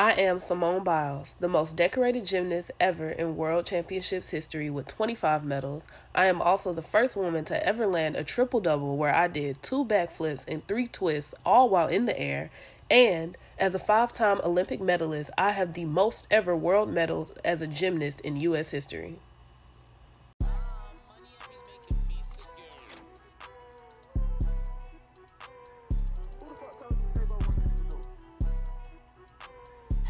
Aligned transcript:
I 0.00 0.12
am 0.12 0.38
Simone 0.38 0.82
Biles, 0.82 1.36
the 1.40 1.46
most 1.46 1.76
decorated 1.76 2.24
gymnast 2.24 2.70
ever 2.80 3.10
in 3.10 3.36
World 3.36 3.66
Championships 3.66 4.30
history 4.30 4.70
with 4.70 4.86
25 4.86 5.44
medals. 5.44 5.84
I 6.14 6.24
am 6.24 6.40
also 6.40 6.72
the 6.72 6.80
first 6.80 7.18
woman 7.18 7.44
to 7.44 7.66
ever 7.66 7.86
land 7.86 8.16
a 8.16 8.24
triple 8.24 8.60
double 8.60 8.96
where 8.96 9.14
I 9.14 9.28
did 9.28 9.62
two 9.62 9.84
backflips 9.84 10.46
and 10.48 10.66
three 10.66 10.86
twists, 10.86 11.34
all 11.44 11.68
while 11.68 11.88
in 11.88 12.06
the 12.06 12.18
air. 12.18 12.48
And 12.90 13.36
as 13.58 13.74
a 13.74 13.78
five 13.78 14.14
time 14.14 14.40
Olympic 14.42 14.80
medalist, 14.80 15.32
I 15.36 15.50
have 15.50 15.74
the 15.74 15.84
most 15.84 16.26
ever 16.30 16.56
world 16.56 16.88
medals 16.88 17.32
as 17.44 17.60
a 17.60 17.66
gymnast 17.66 18.22
in 18.22 18.36
U.S. 18.36 18.70
history. 18.70 19.18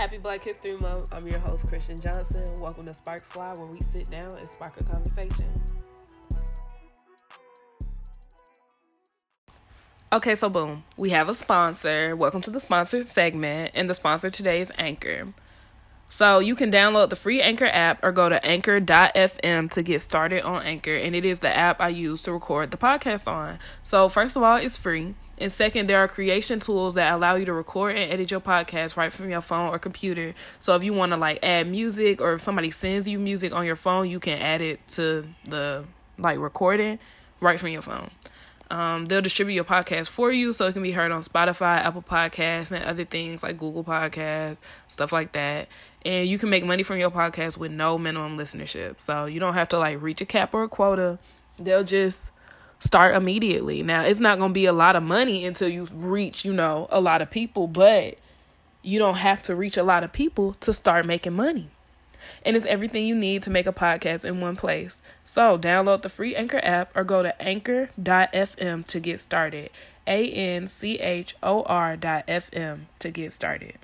Happy 0.01 0.17
Black 0.17 0.43
History 0.43 0.79
Month. 0.79 1.13
I'm 1.13 1.27
your 1.27 1.39
host, 1.41 1.67
Christian 1.67 2.01
Johnson. 2.01 2.59
Welcome 2.59 2.87
to 2.87 2.95
Sparks 2.95 3.29
Fly, 3.29 3.53
where 3.53 3.67
we 3.67 3.83
sit 3.83 4.11
down 4.11 4.35
and 4.35 4.49
spark 4.49 4.81
a 4.81 4.85
conversation. 4.85 5.45
Okay, 10.11 10.35
so 10.37 10.49
boom, 10.49 10.85
we 10.97 11.11
have 11.11 11.29
a 11.29 11.35
sponsor. 11.35 12.17
Welcome 12.17 12.41
to 12.41 12.51
the 12.51 12.61
sponsor 12.61 13.05
segment, 13.05 13.73
and 13.75 13.91
the 13.91 13.95
sponsor 13.95 14.31
today 14.31 14.63
is 14.63 14.73
Anchor. 14.79 15.35
So 16.09 16.39
you 16.39 16.55
can 16.55 16.73
download 16.73 17.11
the 17.11 17.17
free 17.17 17.43
Anchor 17.43 17.69
app 17.69 18.03
or 18.03 18.11
go 18.11 18.31
to 18.31 18.43
anchor.fm 18.43 19.71
to 19.71 19.83
get 19.83 20.01
started 20.01 20.43
on 20.45 20.63
Anchor, 20.63 20.97
and 20.97 21.15
it 21.15 21.27
is 21.27 21.41
the 21.41 21.55
app 21.55 21.79
I 21.79 21.91
use 21.91 22.23
to 22.23 22.33
record 22.33 22.71
the 22.71 22.79
podcast 22.79 23.29
on. 23.29 23.59
So, 23.83 24.09
first 24.09 24.35
of 24.35 24.43
all, 24.43 24.57
it's 24.57 24.79
free. 24.79 25.15
And 25.41 25.51
second, 25.51 25.89
there 25.89 25.99
are 25.99 26.07
creation 26.07 26.61
tools 26.61 26.95
that 26.95 27.13
allow 27.13 27.35
you 27.35 27.47
to 27.47 27.53
record 27.53 27.97
and 27.97 28.13
edit 28.13 28.31
your 28.31 28.41
podcast 28.41 28.97
right 28.97 29.11
from 29.11 29.31
your 29.31 29.41
phone 29.41 29.71
or 29.73 29.79
computer. 29.79 30.35
So 30.59 30.77
if 30.77 30.85
you 30.85 30.93
want 30.93 31.13
to 31.13 31.17
like 31.17 31.39
add 31.43 31.67
music 31.67 32.21
or 32.21 32.35
if 32.35 32.43
somebody 32.43 32.71
sends 32.71 33.09
you 33.09 33.19
music 33.19 33.55
on 33.55 33.65
your 33.65 33.77
phone, 33.77 34.11
you 34.11 34.21
can 34.21 34.39
add 34.39 34.61
it 34.61 34.87
to 34.91 35.27
the 35.47 35.85
like 36.19 36.39
recording 36.39 36.99
right 37.41 37.59
from 37.59 37.71
your 37.71 37.81
phone. 37.81 38.11
Um, 38.71 39.07
they'll 39.07 39.23
distribute 39.23 39.55
your 39.55 39.65
podcast 39.65 40.09
for 40.11 40.31
you 40.31 40.53
so 40.53 40.67
it 40.67 40.75
can 40.75 40.83
be 40.83 40.93
heard 40.93 41.11
on 41.11 41.23
Spotify, 41.23 41.79
Apple 41.79 42.03
Podcasts, 42.03 42.71
and 42.71 42.85
other 42.85 43.05
things 43.05 43.43
like 43.43 43.57
Google 43.57 43.83
Podcasts, 43.83 44.59
stuff 44.87 45.11
like 45.11 45.33
that. 45.33 45.69
And 46.05 46.29
you 46.29 46.39
can 46.39 46.51
make 46.51 46.65
money 46.65 46.85
from 46.85 46.99
your 46.99 47.11
podcast 47.11 47.57
with 47.57 47.73
no 47.73 47.99
minimum 47.99 48.39
listenership. 48.39 49.01
So 49.01 49.25
you 49.25 49.41
don't 49.41 49.55
have 49.55 49.69
to 49.71 49.79
like 49.79 50.01
reach 50.01 50.21
a 50.21 50.27
cap 50.27 50.55
or 50.55 50.63
a 50.63 50.69
quota. 50.69 51.19
They'll 51.59 51.83
just 51.83 52.31
start 52.81 53.15
immediately. 53.15 53.83
Now, 53.83 54.03
it's 54.03 54.21
not 54.21 54.39
going 54.39 54.51
to 54.51 54.55
be 54.55 54.65
a 54.65 54.73
lot 54.73 54.97
of 54.97 55.03
money 55.03 55.45
until 55.45 55.69
you 55.69 55.87
reach, 55.95 56.45
you 56.45 56.53
know, 56.53 56.89
a 56.91 57.01
lot 57.01 57.23
of 57.23 57.31
people, 57.31 57.67
but 57.67 58.19
you 58.83 58.99
don't 58.99 59.17
have 59.17 59.43
to 59.45 59.55
reach 59.55 59.77
a 59.77 59.83
lot 59.83 60.03
of 60.03 60.13
people 60.13 60.55
to 60.55 60.73
start 60.73 61.07
making 61.07 61.35
money. 61.35 61.71
And 62.45 62.57
it's 62.57 62.67
everything 62.67 63.07
you 63.07 63.15
need 63.15 63.43
to 63.45 63.51
make 63.51 63.67
a 63.67 63.73
podcast 63.73 64.25
in 64.25 64.41
one 64.41 64.57
place. 64.57 65.01
So, 65.25 65.59
download 65.59 66.03
the 66.03 66.09
free 66.09 66.35
Anchor 66.35 66.61
app 66.63 66.95
or 66.97 67.05
go 67.05 67.23
to 67.23 67.41
anchor.fm 67.41 68.87
to 68.87 69.01
get 69.01 69.21
started. 69.21 69.71
A 70.07 70.31
N 70.31 70.67
C 70.67 70.99
H 70.99 71.37
O 71.43 71.63
R 71.63 71.97
dot 71.97 72.27
FM 72.27 72.87
to 72.99 73.11
get 73.11 73.33
started. 73.33 73.79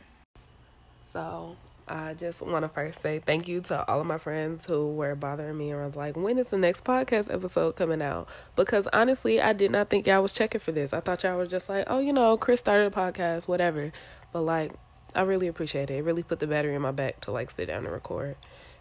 So, 1.01 1.57
I 1.89 2.15
just 2.15 2.43
want 2.43 2.65
to 2.65 2.69
first 2.69 3.01
say 3.01 3.21
thank 3.21 3.47
you 3.47 3.61
to 3.63 3.89
all 3.89 4.01
of 4.01 4.07
my 4.07 4.19
friends 4.19 4.65
who 4.65 4.93
were 4.93 5.15
bothering 5.15 5.57
me 5.57 5.71
and 5.71 5.85
was 5.85 5.95
like, 5.95 6.17
when 6.17 6.37
is 6.37 6.51
the 6.51 6.59
next 6.59 6.83
podcast 6.83 7.33
episode 7.33 7.77
coming 7.77 8.03
out? 8.03 8.29
Because 8.57 8.89
honestly, 8.93 9.41
I 9.41 9.53
did 9.53 9.71
not 9.71 9.89
think 9.89 10.05
y'all 10.05 10.21
was 10.21 10.33
checking 10.33 10.61
for 10.61 10.73
this. 10.73 10.93
I 10.93 10.99
thought 10.99 11.23
y'all 11.23 11.37
were 11.37 11.47
just 11.47 11.69
like, 11.69 11.85
oh, 11.87 12.01
you 12.01 12.13
know, 12.13 12.37
Chris 12.37 12.59
started 12.59 12.87
a 12.87 12.91
podcast, 12.91 13.47
whatever. 13.47 13.93
But 14.33 14.41
like, 14.41 14.73
I 15.15 15.23
really 15.23 15.47
appreciate 15.47 15.89
it. 15.91 15.99
It 15.99 16.03
really 16.03 16.25
put 16.25 16.41
the 16.41 16.49
battery 16.49 16.75
in 16.75 16.83
my 16.83 16.91
back 16.91 17.21
to 17.21 17.31
like 17.31 17.53
sit 17.53 17.67
down 17.67 17.85
and 17.85 17.93
record. 17.93 18.35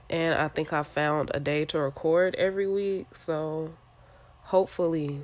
And 0.09 0.33
I 0.33 0.47
think 0.47 0.73
I 0.73 0.81
found 0.81 1.29
a 1.31 1.39
day 1.39 1.63
to 1.65 1.79
record 1.79 2.33
every 2.39 2.67
week. 2.67 3.15
So 3.15 3.75
hopefully 4.41 5.21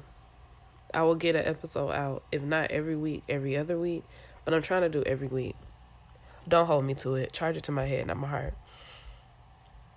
I 0.94 1.02
will 1.02 1.16
get 1.16 1.36
an 1.36 1.48
episode 1.48 1.92
out. 1.92 2.24
If 2.32 2.44
not 2.44 2.70
every 2.70 2.96
week, 2.96 3.24
every 3.28 3.58
other 3.58 3.80
week. 3.80 4.04
But 4.46 4.54
I'm 4.54 4.62
trying 4.62 4.84
to 4.84 4.90
do 4.90 5.02
every 5.04 5.28
week. 5.28 5.56
Don't 6.48 6.66
hold 6.66 6.86
me 6.86 6.94
to 6.96 7.16
it. 7.16 7.34
Charge 7.34 7.58
it 7.58 7.64
to 7.64 7.72
my 7.72 7.86
head, 7.86 8.08
not 8.08 8.18
my 8.18 8.28
heart. 8.28 8.54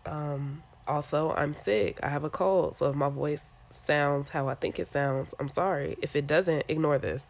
Um, 0.06 0.62
also, 0.86 1.32
I'm 1.34 1.54
sick. 1.54 1.98
I 2.02 2.08
have 2.08 2.24
a 2.24 2.30
cold. 2.30 2.76
So 2.76 2.90
if 2.90 2.96
my 2.96 3.08
voice 3.08 3.50
sounds 3.70 4.30
how 4.30 4.48
I 4.48 4.54
think 4.54 4.78
it 4.78 4.86
sounds, 4.86 5.34
I'm 5.40 5.48
sorry. 5.48 5.96
If 6.02 6.14
it 6.14 6.26
doesn't, 6.26 6.64
ignore 6.68 6.98
this. 6.98 7.28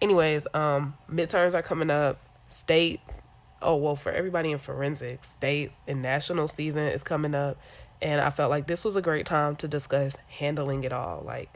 Anyways, 0.00 0.46
um, 0.54 0.94
midterms 1.10 1.54
are 1.54 1.62
coming 1.62 1.90
up. 1.90 2.18
States, 2.46 3.22
oh, 3.62 3.76
well, 3.76 3.96
for 3.96 4.12
everybody 4.12 4.52
in 4.52 4.58
forensics, 4.58 5.30
states 5.30 5.80
and 5.88 6.02
national 6.02 6.48
season 6.48 6.84
is 6.84 7.02
coming 7.02 7.34
up. 7.34 7.56
And 8.02 8.20
I 8.20 8.28
felt 8.28 8.50
like 8.50 8.66
this 8.66 8.84
was 8.84 8.96
a 8.96 9.02
great 9.02 9.24
time 9.24 9.56
to 9.56 9.68
discuss 9.68 10.18
handling 10.28 10.84
it 10.84 10.92
all. 10.92 11.22
Like, 11.24 11.50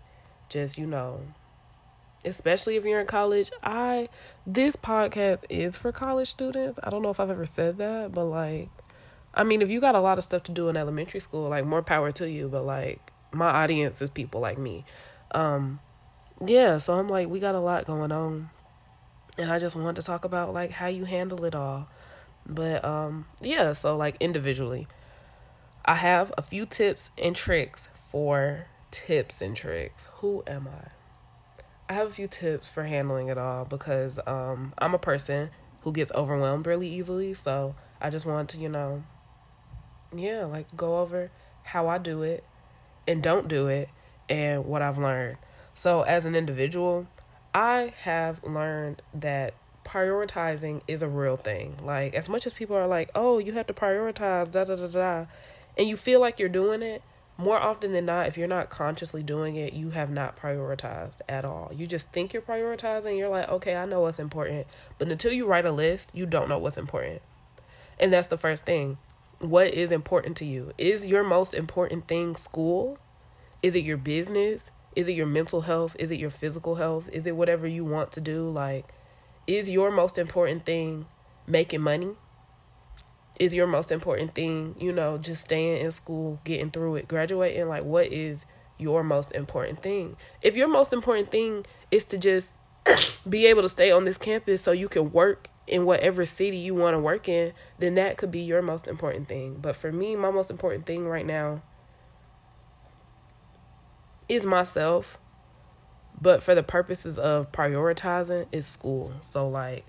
just, 0.49 0.79
you 0.79 0.87
know, 0.87 1.21
especially 2.25 2.77
if 2.77 2.85
you're 2.85 3.01
in 3.01 3.07
college. 3.07 3.51
I 3.63 4.09
this 4.47 4.77
podcast 4.77 5.45
is 5.49 5.77
for 5.77 5.93
college 5.93 6.29
students. 6.29 6.79
I 6.83 6.91
don't 6.91 7.03
know 7.03 7.11
if 7.11 7.21
I've 7.21 7.31
ever 7.31 7.47
said 7.47 7.79
that, 7.79 8.13
but 8.13 8.25
like 8.25 8.71
I 9.35 9.45
mean, 9.45 9.63
if 9.63 9.71
you 9.71 9.81
got 9.81 9.95
a 9.95 10.01
lot 10.01 10.19
of 10.19 10.25
stuff 10.25 10.43
to 10.45 10.53
do 10.53 10.69
in 10.69 10.77
elementary 10.77 11.21
school, 11.21 11.49
like 11.49 11.65
more 11.65 11.83
power 11.83 12.11
to 12.13 12.29
you, 12.29 12.49
but 12.49 12.65
like 12.65 13.13
my 13.33 13.49
audience 13.49 14.01
is 14.03 14.11
people 14.11 14.41
like 14.41 14.59
me. 14.59 14.85
Um 15.33 15.81
yeah, 16.45 16.79
so 16.79 16.99
I'm 16.99 17.09
like 17.09 17.29
we 17.29 17.41
got 17.41 17.55
a 17.55 17.61
lot 17.61 17.87
going 17.87 18.13
on. 18.13 18.51
And 19.37 19.53
I 19.53 19.59
just 19.59 19.77
wanted 19.77 19.97
to 19.97 20.07
talk 20.07 20.25
about 20.25 20.53
like 20.53 20.73
how 20.73 20.87
you 20.87 21.05
handle 21.05 21.45
it 21.45 21.55
all. 21.55 21.89
But 22.47 22.85
um 22.85 23.27
yeah, 23.41 23.73
so 23.73 23.97
like 23.97 24.17
individually. 24.21 24.89
I 25.85 25.95
have 25.95 26.33
a 26.37 26.43
few 26.43 26.67
tips 26.67 27.13
and 27.17 27.35
tricks 27.35 27.89
for 28.11 28.67
tips 28.91 29.41
and 29.41 29.57
tricks. 29.57 30.07
Who 30.17 30.43
am 30.47 30.69
I? 30.69 30.98
I 31.89 31.95
have 31.95 32.09
a 32.09 32.11
few 32.11 32.29
tips 32.29 32.69
for 32.69 32.85
handling 32.85 33.29
it 33.29 33.39
all 33.39 33.65
because 33.65 34.21
um, 34.27 34.75
I'm 34.79 34.95
a 34.95 34.99
person 34.99 35.51
who 35.83 35.93
gets 35.93 36.13
overwhelmed 36.13 36.67
really 36.67 36.89
easily. 36.89 37.33
So 37.35 37.75
I 38.01 38.11
just 38.11 38.27
want 38.27 38.51
to, 38.51 38.59
you 38.59 38.69
know, 38.69 39.05
yeah, 40.15 40.45
like 40.45 40.77
go 40.77 40.99
over 40.99 41.31
how 41.63 41.89
I 41.89 41.99
do 41.99 42.23
it 42.23 42.45
and 43.07 43.23
don't 43.23 43.49
do 43.49 43.69
it 43.69 43.89
and 44.29 44.67
what 44.67 44.83
I've 44.83 44.99
learned. 44.99 45.39
So 45.75 46.03
as 46.03 46.27
an 46.27 46.35
individual, 46.35 47.07
I 47.55 47.95
have 48.03 48.45
learned 48.45 49.01
that 49.15 49.55
prioritizing 49.85 50.83
is 50.87 51.01
a 51.01 51.09
real 51.09 51.37
thing. 51.37 51.77
Like 51.83 52.15
as 52.15 52.29
much 52.29 52.47
as 52.47 52.53
people 52.53 52.77
are 52.77 52.87
like, 52.87 53.11
"Oh, 53.15 53.39
you 53.39 53.53
have 53.53 53.67
to 53.69 53.73
prioritize 53.73 54.51
da 54.51 54.65
da 54.65 54.77
da 54.77 54.87
da," 54.89 55.27
and 55.77 55.89
you 55.89 55.97
feel 55.97 56.21
like 56.21 56.39
you're 56.39 56.49
doing 56.49 56.83
it, 56.83 57.03
more 57.41 57.59
often 57.59 57.93
than 57.93 58.05
not, 58.05 58.27
if 58.27 58.37
you're 58.37 58.49
not 58.49 58.69
consciously 58.69 59.23
doing 59.23 59.55
it, 59.55 59.73
you 59.73 59.91
have 59.91 60.11
not 60.11 60.37
prioritized 60.37 61.19
at 61.29 61.45
all. 61.45 61.71
You 61.73 61.87
just 61.87 62.09
think 62.09 62.33
you're 62.33 62.43
prioritizing. 62.43 63.17
You're 63.17 63.29
like, 63.29 63.49
okay, 63.49 63.77
I 63.77 63.85
know 63.85 64.01
what's 64.01 64.19
important. 64.19 64.67
But 64.99 65.09
until 65.09 65.31
you 65.31 65.47
write 65.47 65.65
a 65.65 65.71
list, 65.71 66.11
you 66.17 66.27
don't 66.27 66.49
know 66.49 66.59
what's 66.59 66.77
important. 66.77 67.23
And 68.01 68.13
that's 68.13 68.27
the 68.27 68.37
first 68.37 68.65
thing. 68.65 68.99
What 69.39 69.73
is 69.73 69.93
important 69.93 70.37
to 70.39 70.45
you? 70.45 70.73
Is 70.77 71.07
your 71.07 71.23
most 71.23 71.55
important 71.55 72.09
thing 72.09 72.35
school? 72.35 72.99
Is 73.63 73.77
it 73.77 73.85
your 73.85 73.97
business? 73.97 74.73
Is 74.97 75.07
it 75.07 75.13
your 75.13 75.27
mental 75.27 75.61
health? 75.61 75.95
Is 75.97 76.11
it 76.11 76.19
your 76.19 76.31
physical 76.31 76.75
health? 76.75 77.09
Is 77.13 77.25
it 77.25 77.37
whatever 77.37 77.69
you 77.69 77.85
want 77.85 78.11
to 78.13 78.21
do? 78.21 78.51
Like, 78.51 78.87
is 79.47 79.71
your 79.71 79.93
most 79.93 80.19
important 80.19 80.67
thing 80.67 81.07
making 81.47 81.83
money? 81.83 82.17
Is 83.39 83.55
your 83.55 83.67
most 83.67 83.93
important 83.93 84.35
thing, 84.35 84.75
you 84.79 84.93
know, 84.93 85.19
just 85.19 85.45
staying 85.45 85.79
in 85.79 85.91
school, 85.93 86.41
getting 86.45 86.71
through 86.71 86.97
it, 86.97 87.09
graduating, 87.09 87.69
like 87.69 87.85
what 87.85 88.13
is 88.13 88.47
your 88.79 89.03
most 89.03 89.33
important 89.33 89.81
thing? 89.81 90.17
If 90.43 90.57
your 90.57 90.69
most 90.69 90.93
important 90.93 91.31
thing 91.31 91.67
is 91.91 92.05
to 92.07 92.19
just 92.19 92.59
be 93.29 93.47
able 93.47 93.63
to 93.63 93.69
stay 93.69 93.91
on 93.91 94.05
this 94.05 94.19
campus 94.19 94.63
so 94.63 94.73
you 94.73 94.89
can 94.89 95.13
work 95.13 95.51
in 95.67 95.85
whatever 95.85 96.25
city 96.25 96.57
you 96.57 96.75
want 96.75 96.95
to 96.95 96.99
work 96.99 97.29
in, 97.29 97.53
then 97.79 97.95
that 97.95 98.17
could 98.17 98.31
be 98.31 98.41
your 98.41 98.63
most 98.63 98.89
important 98.89 99.29
thing. 99.29 99.59
But 99.61 99.77
for 99.77 99.93
me, 99.93 100.17
my 100.17 100.31
most 100.31 100.51
important 100.51 100.87
thing 100.87 101.07
right 101.07 101.27
now 101.27 101.63
is 104.29 104.47
myself. 104.47 105.19
But 106.21 106.43
for 106.43 106.55
the 106.55 106.65
purposes 106.65 107.19
of 107.19 107.53
prioritizing, 107.53 108.47
is 108.51 108.67
school. 108.67 109.13
So 109.23 109.49
like 109.49 109.87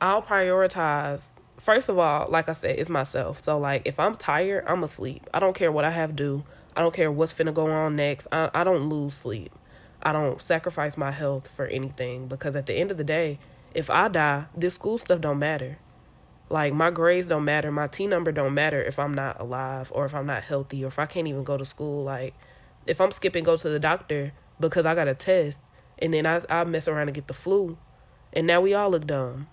I'll 0.00 0.22
prioritize 0.22 1.30
first 1.58 1.88
of 1.88 1.98
all, 1.98 2.28
like 2.30 2.48
I 2.48 2.52
said, 2.52 2.78
it's 2.78 2.90
myself. 2.90 3.42
So 3.42 3.58
like 3.58 3.82
if 3.84 3.98
I'm 3.98 4.14
tired, 4.14 4.64
I'm 4.66 4.82
asleep. 4.82 5.28
I 5.32 5.38
don't 5.38 5.54
care 5.54 5.72
what 5.72 5.84
I 5.84 5.90
have 5.90 6.10
to 6.10 6.16
do. 6.16 6.44
I 6.76 6.80
don't 6.80 6.94
care 6.94 7.10
what's 7.10 7.32
finna 7.32 7.52
go 7.52 7.70
on 7.70 7.96
next. 7.96 8.26
I 8.32 8.50
I 8.54 8.64
don't 8.64 8.88
lose 8.88 9.14
sleep. 9.14 9.52
I 10.02 10.12
don't 10.12 10.40
sacrifice 10.40 10.96
my 10.96 11.12
health 11.12 11.48
for 11.48 11.66
anything 11.66 12.26
because 12.26 12.56
at 12.56 12.66
the 12.66 12.74
end 12.74 12.90
of 12.90 12.96
the 12.96 13.04
day, 13.04 13.38
if 13.72 13.88
I 13.88 14.08
die, 14.08 14.46
this 14.56 14.74
school 14.74 14.98
stuff 14.98 15.20
don't 15.20 15.38
matter. 15.38 15.78
Like 16.50 16.74
my 16.74 16.90
grades 16.90 17.28
don't 17.28 17.44
matter, 17.44 17.70
my 17.70 17.86
T 17.86 18.06
number 18.06 18.32
don't 18.32 18.52
matter 18.52 18.82
if 18.82 18.98
I'm 18.98 19.14
not 19.14 19.40
alive 19.40 19.90
or 19.94 20.04
if 20.04 20.14
I'm 20.14 20.26
not 20.26 20.42
healthy 20.42 20.84
or 20.84 20.88
if 20.88 20.98
I 20.98 21.06
can't 21.06 21.28
even 21.28 21.44
go 21.44 21.56
to 21.56 21.64
school. 21.64 22.04
Like 22.04 22.34
if 22.86 23.00
I'm 23.00 23.12
skipping 23.12 23.44
go 23.44 23.56
to 23.56 23.68
the 23.68 23.78
doctor 23.78 24.32
because 24.60 24.84
I 24.84 24.94
got 24.94 25.08
a 25.08 25.14
test 25.14 25.62
and 25.98 26.12
then 26.12 26.26
I 26.26 26.40
I 26.50 26.64
mess 26.64 26.88
around 26.88 27.08
and 27.08 27.14
get 27.14 27.28
the 27.28 27.34
flu 27.34 27.78
and 28.32 28.46
now 28.46 28.60
we 28.60 28.74
all 28.74 28.90
look 28.90 29.06
dumb. 29.06 29.46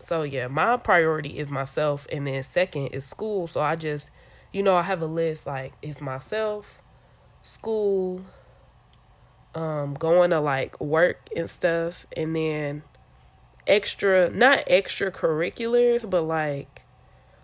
So 0.00 0.22
yeah, 0.22 0.48
my 0.48 0.76
priority 0.76 1.38
is 1.38 1.50
myself 1.50 2.06
and 2.12 2.26
then 2.26 2.42
second 2.42 2.88
is 2.88 3.04
school. 3.04 3.46
So 3.46 3.60
I 3.60 3.76
just 3.76 4.10
you 4.52 4.62
know, 4.62 4.76
I 4.76 4.82
have 4.82 5.02
a 5.02 5.06
list 5.06 5.46
like 5.46 5.74
it's 5.82 6.00
myself, 6.00 6.80
school, 7.42 8.22
um, 9.54 9.94
going 9.94 10.30
to 10.30 10.40
like 10.40 10.80
work 10.80 11.28
and 11.36 11.48
stuff, 11.48 12.06
and 12.16 12.34
then 12.34 12.82
extra 13.66 14.30
not 14.30 14.66
extracurriculars, 14.66 16.08
but 16.08 16.22
like 16.22 16.82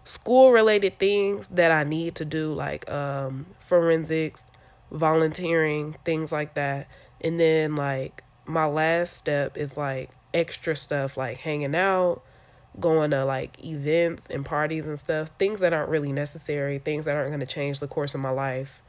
school 0.04 0.52
related 0.52 0.98
things 0.98 1.48
that 1.48 1.70
I 1.70 1.84
need 1.84 2.14
to 2.16 2.24
do, 2.24 2.52
like 2.52 2.90
um 2.90 3.46
forensics, 3.58 4.50
volunteering, 4.90 5.96
things 6.04 6.32
like 6.32 6.54
that. 6.54 6.88
And 7.20 7.38
then 7.38 7.76
like 7.76 8.22
my 8.46 8.66
last 8.66 9.16
step 9.16 9.56
is 9.56 9.76
like 9.76 10.10
extra 10.32 10.76
stuff 10.76 11.16
like 11.16 11.38
hanging 11.38 11.74
out, 11.74 12.22
going 12.78 13.10
to 13.12 13.24
like 13.24 13.62
events 13.64 14.26
and 14.28 14.44
parties 14.44 14.86
and 14.86 14.98
stuff, 14.98 15.30
things 15.38 15.60
that 15.60 15.72
aren't 15.72 15.90
really 15.90 16.12
necessary, 16.12 16.78
things 16.78 17.04
that 17.04 17.14
aren't 17.14 17.30
going 17.30 17.40
to 17.40 17.46
change 17.46 17.80
the 17.80 17.86
course 17.86 18.14
of 18.14 18.20
my 18.20 18.30
life 18.30 18.82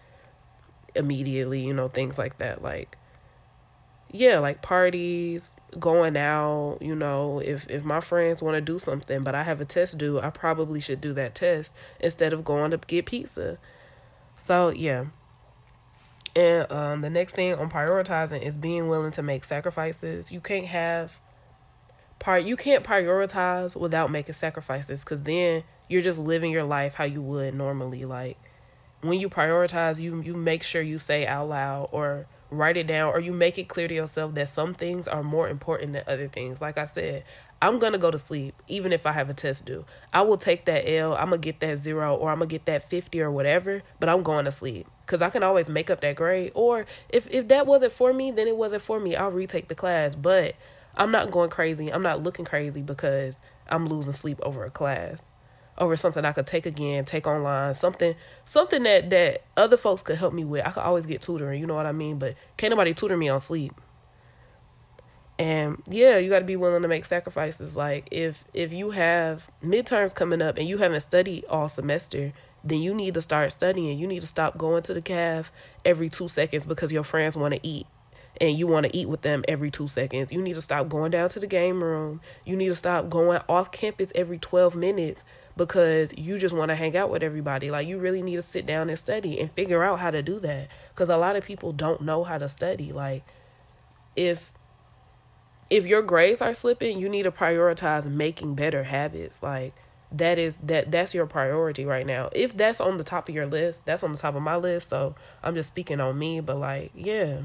immediately, 0.96 1.62
you 1.62 1.74
know, 1.74 1.88
things 1.88 2.18
like 2.18 2.38
that. 2.38 2.62
Like, 2.64 2.98
yeah, 4.12 4.40
like 4.40 4.62
parties, 4.62 5.54
going 5.80 6.18
out, 6.18 6.78
you 6.82 6.96
know, 6.96 7.40
if 7.40 7.70
if 7.70 7.84
my 7.84 8.00
friends 8.00 8.42
want 8.42 8.56
to 8.56 8.62
do 8.62 8.80
something, 8.80 9.24
but 9.24 9.36
I 9.36 9.44
have 9.44 9.62
a 9.62 9.66
test 9.66 9.98
due, 9.98 10.20
I 10.20 10.30
probably 10.30 10.80
should 10.80 11.02
do 11.02 11.14
that 11.14 11.36
test 11.36 11.76
instead 12.00 12.34
of 12.34 12.44
going 12.44 12.72
to 12.72 12.78
get 12.78 13.06
pizza. 13.06 13.58
So, 14.38 14.70
yeah. 14.70 15.06
And 16.36 16.70
um 16.72 17.02
the 17.02 17.10
next 17.10 17.36
thing 17.36 17.54
on 17.56 17.70
prioritizing 17.70 18.42
is 18.42 18.58
being 18.58 18.88
willing 18.90 19.12
to 19.12 19.22
make 19.22 19.44
sacrifices. 19.44 20.32
You 20.32 20.42
can't 20.42 20.68
have 20.68 21.20
part 22.20 22.44
you 22.44 22.56
can't 22.56 22.84
prioritize 22.84 23.76
without 23.76 24.10
making 24.10 24.34
sacrifices 24.34 25.04
cuz 25.04 25.24
then 25.24 25.64
you're 25.88 26.02
just 26.02 26.20
living 26.20 26.52
your 26.52 26.64
life 26.64 26.96
how 26.96 27.04
you 27.04 27.22
would 27.22 27.54
normally. 27.54 28.06
Like 28.06 28.38
when 29.02 29.20
you 29.20 29.30
prioritize 29.30 30.00
you 30.00 30.22
you 30.22 30.34
make 30.34 30.64
sure 30.64 30.82
you 30.82 30.98
say 30.98 31.26
out 31.26 31.50
loud 31.50 31.90
or 31.92 32.28
write 32.50 32.78
it 32.78 32.88
down 32.88 33.12
or 33.12 33.20
you 33.20 33.34
make 33.34 33.58
it 33.58 33.68
clear 33.68 33.88
to 33.88 33.94
yourself 33.94 34.34
that 34.36 34.48
some 34.48 34.74
things 34.74 35.08
are 35.08 35.24
more 35.24 35.50
important 35.50 35.94
than 35.94 36.04
other 36.08 36.28
things. 36.28 36.62
Like 36.62 36.78
i 36.78 36.86
said 36.86 37.24
i'm 37.62 37.80
gonna 37.80 37.98
go 37.98 38.12
to 38.12 38.20
sleep 38.20 38.54
even 38.68 38.92
if 38.92 39.06
i 39.06 39.12
have 39.12 39.30
a 39.30 39.34
test 39.34 39.66
due. 39.66 39.86
I 40.14 40.22
will 40.22 40.38
take 40.38 40.66
that 40.66 40.90
l 40.90 41.14
i'm 41.14 41.30
gonna 41.30 41.38
get 41.38 41.60
that 41.60 41.78
zero 41.78 42.16
or 42.16 42.32
i'm 42.32 42.40
gonna 42.40 42.48
get 42.48 42.66
that 42.66 42.84
50 42.84 43.20
or 43.22 43.32
whatever 43.32 43.84
but 44.00 44.10
i'm 44.10 44.24
going 44.24 44.46
to 44.46 44.52
sleep 44.52 44.88
because 45.06 45.22
i 45.22 45.30
can 45.30 45.44
always 45.44 45.70
make 45.70 45.90
up 45.90 46.02
that 46.02 46.16
grade. 46.16 46.52
Or 46.56 46.86
if 47.10 47.30
if 47.30 47.48
that 47.50 47.68
wasn't 47.68 47.92
for 47.92 48.14
me 48.14 48.32
then 48.32 48.48
it 48.48 48.58
wasn't 48.58 48.82
for 48.82 49.00
me. 49.00 49.16
I'll 49.16 49.32
retake 49.32 49.68
the 49.68 49.76
class 49.76 50.16
but 50.16 50.56
I'm 50.98 51.12
not 51.12 51.32
going 51.32 51.50
crazy. 51.50 51.92
I'm 51.92 52.02
not 52.02 52.24
looking 52.24 52.46
crazy 52.46 52.82
because 52.82 53.40
I'm 53.68 53.88
losing 53.88 54.14
sleep 54.14 54.40
over 54.44 54.64
a 54.64 54.72
class, 54.72 55.24
over 55.78 55.96
something 55.96 56.24
I 56.24 56.32
could 56.32 56.48
take 56.48 56.66
again, 56.66 57.06
take 57.06 57.28
online, 57.28 57.74
something 57.74 58.16
something 58.46 58.84
that 58.84 59.10
that 59.10 59.44
other 59.58 59.78
folks 59.78 60.02
could 60.02 60.18
help 60.18 60.34
me 60.34 60.44
with. 60.44 60.66
I 60.66 60.72
could 60.72 60.84
always 60.84 61.06
get 61.06 61.22
tutoring, 61.22 61.60
you 61.60 61.68
know 61.68 61.76
what 61.76 61.86
I 61.86 61.92
mean? 61.92 62.20
But 62.20 62.36
can't 62.58 62.72
nobody 62.72 62.94
tutor 62.94 63.18
me 63.18 63.30
on 63.30 63.42
sleep. 63.42 63.74
And 65.38 65.82
yeah, 65.90 66.18
you 66.18 66.30
got 66.30 66.40
to 66.40 66.46
be 66.46 66.56
willing 66.56 66.82
to 66.82 66.88
make 66.88 67.04
sacrifices. 67.04 67.76
Like 67.76 68.08
if 68.12 68.46
if 68.54 68.72
you 68.72 68.92
have 68.92 69.50
midterms 69.62 70.16
coming 70.16 70.42
up 70.42 70.58
and 70.58 70.68
you 70.68 70.78
haven't 70.78 71.02
studied 71.02 71.44
all 71.50 71.68
semester, 71.68 72.32
then 72.64 72.82
you 72.82 72.94
need 72.94 73.14
to 73.16 73.22
start 73.22 73.52
studying. 73.52 74.00
You 74.00 74.08
need 74.08 74.22
to 74.22 74.28
stop 74.28 74.58
going 74.58 74.84
to 74.84 74.94
the 74.94 75.02
caf 75.02 75.52
every 75.84 76.10
2 76.10 76.30
seconds 76.30 76.66
because 76.66 76.94
your 76.94 77.04
friends 77.04 77.36
want 77.36 77.54
to 77.54 77.60
eat 77.68 77.86
and 78.42 78.58
you 78.58 78.68
want 78.68 78.86
to 78.86 78.96
eat 78.96 79.08
with 79.08 79.22
them 79.22 79.44
every 79.48 79.72
two 79.72 79.88
seconds. 79.88 80.32
You 80.32 80.42
need 80.42 80.56
to 80.56 80.62
stop 80.62 80.90
going 80.90 81.12
down 81.12 81.30
to 81.30 81.40
the 81.40 81.48
game 81.48 81.84
room. 81.84 82.22
You 82.46 82.56
need 82.56 82.70
to 82.70 82.76
stop 82.76 83.10
going 83.10 83.42
off 83.48 83.72
campus 83.72 84.12
every 84.16 84.38
12 84.38 84.76
minutes 84.76 85.24
because 85.58 86.14
you 86.18 86.38
just 86.38 86.56
want 86.56 86.70
to 86.70 86.76
hang 86.76 86.98
out 86.98 87.10
with 87.10 87.24
everybody. 87.24 87.72
Like, 87.72 87.88
you 87.88 87.98
really 87.98 88.22
need 88.22 88.36
to 88.36 88.42
sit 88.42 88.66
down 88.66 88.90
and 88.90 89.00
study 89.00 89.40
and 89.40 89.52
figure 89.52 89.84
out 89.84 90.00
how 90.00 90.12
to 90.12 90.22
do 90.22 90.40
that 90.40 90.70
because 90.90 91.10
a 91.10 91.18
lot 91.18 91.36
of 91.36 91.46
people 91.46 91.72
don't 91.72 92.02
know 92.02 92.24
how 92.24 92.38
to 92.38 92.50
study. 92.50 92.92
Like, 92.92 93.24
if 94.16 94.52
if 95.70 95.86
your 95.86 96.02
grades 96.02 96.42
are 96.42 96.54
slipping, 96.54 97.00
you 97.00 97.10
need 97.10 97.24
to 97.24 97.32
prioritize 97.32 98.06
making 98.06 98.56
better 98.56 98.84
habits. 98.84 99.42
Like 99.42 99.74
that 100.12 100.38
is 100.38 100.58
that 100.64 100.92
that's 100.92 101.14
your 101.14 101.26
priority 101.26 101.86
right 101.86 102.06
now. 102.06 102.30
If 102.34 102.56
that's 102.56 102.80
on 102.80 102.98
the 102.98 103.04
top 103.04 103.28
of 103.30 103.36
your 103.36 103.48
list, 103.48 103.86
that's 103.86 104.04
on 104.04 104.12
the 104.12 104.18
top 104.18 104.36
of 104.36 104.42
my 104.42 104.56
list. 104.56 104.90
So 104.90 105.16
I'm 105.44 105.56
just 105.56 105.68
speaking 105.68 106.00
on 106.00 106.18
me, 106.18 106.40
but 106.40 106.58
like, 106.58 106.92
yeah. 106.94 107.42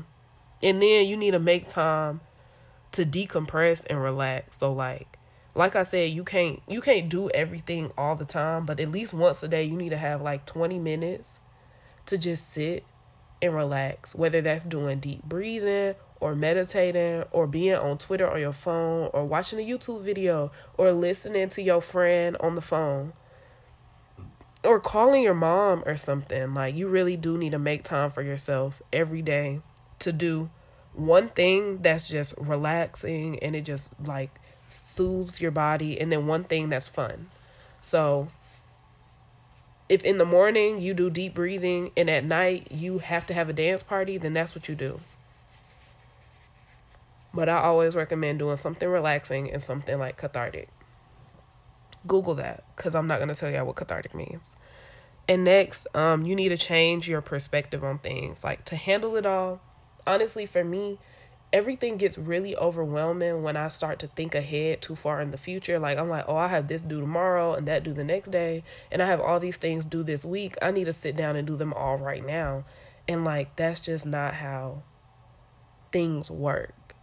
And 0.63 0.83
then 0.83 1.07
you 1.07 1.17
need 1.17 1.31
to 1.33 1.39
make 1.39 1.69
time 1.69 2.21
to 2.93 3.05
decompress 3.05 3.87
and 3.89 4.03
relax. 4.03 4.59
So 4.59 4.73
like 4.73 5.19
like 5.55 5.75
I 5.75 5.83
said, 5.83 6.13
you 6.13 6.25
can't 6.25 6.61
you 6.69 6.81
can't 6.81 7.09
do 7.09 7.29
everything 7.31 7.93
all 7.99 8.15
the 8.15 8.25
time, 8.25 8.67
but 8.67 8.81
at 8.81 8.91
least 8.91 9.15
once 9.15 9.43
a 9.43 9.49
day 9.49 9.65
you 9.65 9.77
need 9.77 9.91
to 9.91 9.97
have 9.97 10.23
like 10.23 10.47
20 10.47 10.79
minutes 10.79 11.41
to 12.07 12.19
just 12.19 12.49
sit 12.51 12.85
and 13.43 13.55
relax, 13.55 14.15
whether 14.15 14.41
that's 14.41 14.65
doing 14.65 15.01
deep 15.01 15.23
breathing 15.25 15.95
or 16.21 16.35
meditating 16.35 17.25
or 17.33 17.47
being 17.47 17.75
on 17.75 17.99
Twitter 17.99 18.31
on 18.31 18.39
your 18.39 18.53
phone 18.53 19.11
or 19.13 19.25
watching 19.25 19.59
a 19.59 19.67
YouTube 19.67 20.03
video 20.03 20.53
or 20.77 20.93
listening 20.93 21.49
to 21.51 21.63
your 21.63 21.81
friend 21.81 22.37
on 22.41 22.55
the 22.55 22.61
phone 22.61 23.13
or 24.63 24.79
calling 24.79 25.23
your 25.23 25.35
mom 25.35 25.83
or 25.87 25.97
something. 25.97 26.53
Like 26.55 26.77
you 26.77 26.89
really 26.89 27.17
do 27.17 27.39
need 27.39 27.51
to 27.51 27.59
make 27.59 27.83
time 27.83 28.11
for 28.11 28.23
yourself 28.23 28.83
every 28.93 29.23
day 29.23 29.63
to 30.01 30.13
do 30.13 30.51
one 30.95 31.29
thing 31.29 31.79
that's 31.83 32.09
just 32.09 32.35
relaxing 32.37 33.39
and 33.39 33.55
it 33.55 33.63
just 33.63 33.91
like 34.05 34.41
soothes 34.69 35.41
your 35.41 35.51
body 35.51 36.01
and 36.01 36.11
then 36.11 36.27
one 36.27 36.45
thing 36.45 36.69
that's 36.69 36.89
fun. 36.89 37.29
So 37.83 38.29
if 39.89 40.05
in 40.05 40.19
the 40.19 40.25
morning 40.25 40.81
you 40.81 40.95
do 40.95 41.11
deep 41.11 41.35
breathing 41.35 41.91
and 41.97 42.09
at 42.09 42.25
night 42.25 42.69
you 42.71 42.99
have 42.99 43.27
to 43.29 43.35
have 43.35 43.49
a 43.49 43.53
dance 43.53 43.83
party, 43.83 44.19
then 44.19 44.33
that's 44.33 44.55
what 44.55 44.69
you 44.69 44.75
do. 44.75 45.01
But 47.33 47.49
I 47.49 47.59
always 47.59 47.95
recommend 47.95 48.41
doing 48.41 48.57
something 48.57 48.89
relaxing 48.89 49.51
and 49.51 49.63
something 49.63 49.99
like 49.99 50.17
cathartic. 50.17 50.69
Google 52.07 52.35
that 52.37 52.65
because 52.75 52.95
I'm 52.95 53.07
not 53.07 53.19
going 53.19 53.29
to 53.29 53.35
tell 53.35 53.51
y'all 53.51 53.67
what 53.67 53.77
cathartic 53.77 54.15
means. 54.15 54.57
And 55.29 55.45
next, 55.45 55.87
um, 55.95 56.25
you 56.25 56.35
need 56.35 56.49
to 56.49 56.57
change 56.57 57.09
your 57.09 57.21
perspective 57.21 57.85
on 57.85 57.99
things. 57.99 58.43
Like 58.43 58.65
to 58.65 58.77
handle 58.77 59.17
it 59.17 59.27
all, 59.27 59.61
honestly, 60.07 60.47
for 60.47 60.65
me, 60.65 60.99
everything 61.53 61.97
gets 61.97 62.17
really 62.17 62.57
overwhelming 62.57 63.43
when 63.43 63.57
I 63.57 63.69
start 63.69 63.99
to 64.01 64.07
think 64.07 64.35
ahead 64.35 64.83
too 64.83 64.97
far 64.97 65.21
in 65.21 65.31
the 65.31 65.39
future. 65.39 65.79
Like, 65.79 65.99
I'm 65.99 66.09
like, 66.09 66.25
oh, 66.29 66.37
I 66.37 66.49
have 66.49 66.69
this 66.69 66.83
due 66.83 67.01
tomorrow 67.01 67.55
and 67.55 67.67
that 67.69 67.83
due 67.83 67.93
the 67.93 68.05
next 68.05 68.31
day, 68.31 68.63
and 68.91 69.03
I 69.03 69.07
have 69.07 69.21
all 69.21 69.41
these 69.41 69.57
things 69.57 69.85
due 69.85 70.03
this 70.03 70.25
week. 70.25 70.57
I 70.63 70.71
need 70.71 70.85
to 70.85 70.93
sit 70.93 71.17
down 71.17 71.37
and 71.37 71.47
do 71.47 71.57
them 71.57 71.73
all 71.73 71.97
right 71.97 72.25
now. 72.25 72.65
And, 73.09 73.25
like, 73.25 73.57
that's 73.57 73.81
just 73.81 74.07
not 74.07 74.35
how 74.35 74.83
things 75.91 76.31
work. 76.31 76.95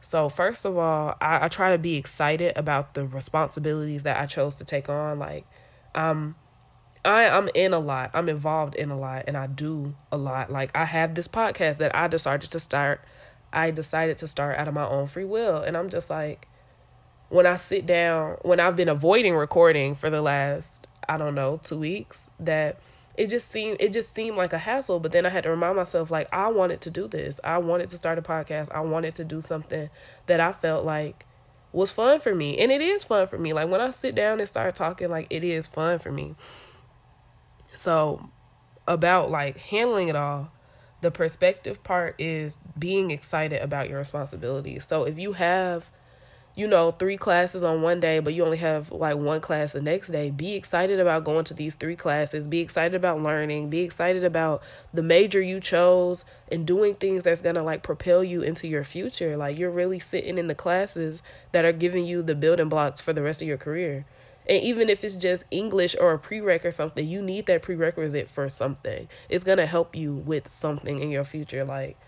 So, 0.00 0.28
first 0.28 0.64
of 0.64 0.76
all, 0.76 1.16
I, 1.20 1.44
I 1.44 1.48
try 1.48 1.70
to 1.72 1.78
be 1.78 1.96
excited 1.96 2.56
about 2.56 2.94
the 2.94 3.06
responsibilities 3.06 4.04
that 4.04 4.18
I 4.18 4.26
chose 4.26 4.54
to 4.56 4.64
take 4.64 4.88
on. 4.88 5.18
Like, 5.18 5.46
um, 5.94 6.34
I 7.08 7.26
I'm 7.26 7.48
in 7.54 7.72
a 7.72 7.78
lot. 7.78 8.10
I'm 8.12 8.28
involved 8.28 8.74
in 8.74 8.90
a 8.90 8.98
lot 8.98 9.24
and 9.26 9.36
I 9.36 9.46
do 9.46 9.94
a 10.12 10.18
lot. 10.18 10.52
Like 10.52 10.70
I 10.76 10.84
have 10.84 11.14
this 11.14 11.26
podcast 11.26 11.78
that 11.78 11.96
I 11.96 12.06
decided 12.06 12.50
to 12.50 12.60
start. 12.60 13.00
I 13.50 13.70
decided 13.70 14.18
to 14.18 14.26
start 14.26 14.58
out 14.58 14.68
of 14.68 14.74
my 14.74 14.86
own 14.86 15.06
free 15.06 15.24
will 15.24 15.56
and 15.56 15.74
I'm 15.74 15.88
just 15.88 16.10
like 16.10 16.46
when 17.30 17.46
I 17.46 17.56
sit 17.56 17.86
down, 17.86 18.36
when 18.42 18.60
I've 18.60 18.76
been 18.76 18.90
avoiding 18.90 19.34
recording 19.34 19.94
for 19.94 20.10
the 20.10 20.20
last 20.20 20.86
I 21.08 21.16
don't 21.16 21.34
know, 21.34 21.58
2 21.64 21.78
weeks 21.78 22.30
that 22.38 22.78
it 23.16 23.30
just 23.30 23.48
seemed 23.48 23.78
it 23.80 23.94
just 23.94 24.14
seemed 24.14 24.36
like 24.36 24.52
a 24.52 24.58
hassle, 24.58 25.00
but 25.00 25.12
then 25.12 25.24
I 25.24 25.30
had 25.30 25.44
to 25.44 25.50
remind 25.50 25.76
myself 25.76 26.10
like 26.10 26.28
I 26.30 26.48
wanted 26.48 26.82
to 26.82 26.90
do 26.90 27.08
this. 27.08 27.40
I 27.42 27.56
wanted 27.56 27.88
to 27.88 27.96
start 27.96 28.18
a 28.18 28.22
podcast. 28.22 28.70
I 28.70 28.80
wanted 28.80 29.14
to 29.14 29.24
do 29.24 29.40
something 29.40 29.88
that 30.26 30.40
I 30.40 30.52
felt 30.52 30.84
like 30.84 31.24
was 31.72 31.90
fun 31.90 32.20
for 32.20 32.34
me. 32.34 32.58
And 32.58 32.70
it 32.70 32.82
is 32.82 33.02
fun 33.02 33.26
for 33.28 33.38
me. 33.38 33.54
Like 33.54 33.70
when 33.70 33.80
I 33.80 33.88
sit 33.90 34.14
down 34.14 34.40
and 34.40 34.48
start 34.48 34.76
talking 34.76 35.08
like 35.08 35.26
it 35.30 35.42
is 35.42 35.66
fun 35.66 35.98
for 35.98 36.12
me. 36.12 36.34
So, 37.78 38.28
about 38.88 39.30
like 39.30 39.56
handling 39.56 40.08
it 40.08 40.16
all, 40.16 40.50
the 41.00 41.12
perspective 41.12 41.84
part 41.84 42.16
is 42.18 42.58
being 42.76 43.12
excited 43.12 43.62
about 43.62 43.88
your 43.88 43.98
responsibilities. 43.98 44.84
So, 44.84 45.04
if 45.04 45.16
you 45.16 45.34
have 45.34 45.88
you 46.58 46.66
know, 46.66 46.90
three 46.90 47.16
classes 47.16 47.62
on 47.62 47.82
one 47.82 48.00
day, 48.00 48.18
but 48.18 48.34
you 48.34 48.44
only 48.44 48.56
have 48.56 48.90
like 48.90 49.16
one 49.16 49.40
class 49.40 49.74
the 49.74 49.80
next 49.80 50.08
day, 50.08 50.28
be 50.28 50.54
excited 50.54 50.98
about 50.98 51.22
going 51.22 51.44
to 51.44 51.54
these 51.54 51.76
three 51.76 51.94
classes. 51.94 52.48
Be 52.48 52.58
excited 52.58 52.96
about 52.96 53.22
learning. 53.22 53.70
Be 53.70 53.82
excited 53.82 54.24
about 54.24 54.60
the 54.92 55.00
major 55.04 55.40
you 55.40 55.60
chose 55.60 56.24
and 56.50 56.66
doing 56.66 56.94
things 56.94 57.22
that's 57.22 57.42
going 57.42 57.54
to 57.54 57.62
like 57.62 57.84
propel 57.84 58.24
you 58.24 58.42
into 58.42 58.66
your 58.66 58.82
future. 58.82 59.36
Like 59.36 59.56
you're 59.56 59.70
really 59.70 60.00
sitting 60.00 60.36
in 60.36 60.48
the 60.48 60.54
classes 60.56 61.22
that 61.52 61.64
are 61.64 61.70
giving 61.70 62.04
you 62.04 62.24
the 62.24 62.34
building 62.34 62.68
blocks 62.68 63.00
for 63.00 63.12
the 63.12 63.22
rest 63.22 63.40
of 63.40 63.46
your 63.46 63.56
career. 63.56 64.04
And 64.48 64.62
even 64.62 64.88
if 64.88 65.04
it's 65.04 65.16
just 65.16 65.44
English 65.50 65.94
or 66.00 66.14
a 66.14 66.18
prereq 66.18 66.64
or 66.64 66.70
something, 66.70 67.06
you 67.06 67.20
need 67.20 67.46
that 67.46 67.62
prerequisite 67.62 68.30
for 68.30 68.48
something. 68.48 69.08
It's 69.28 69.44
going 69.44 69.58
to 69.58 69.66
help 69.66 69.94
you 69.94 70.14
with 70.14 70.48
something 70.48 71.00
in 71.00 71.10
your 71.10 71.24
future. 71.24 71.64
Like, 71.64 71.98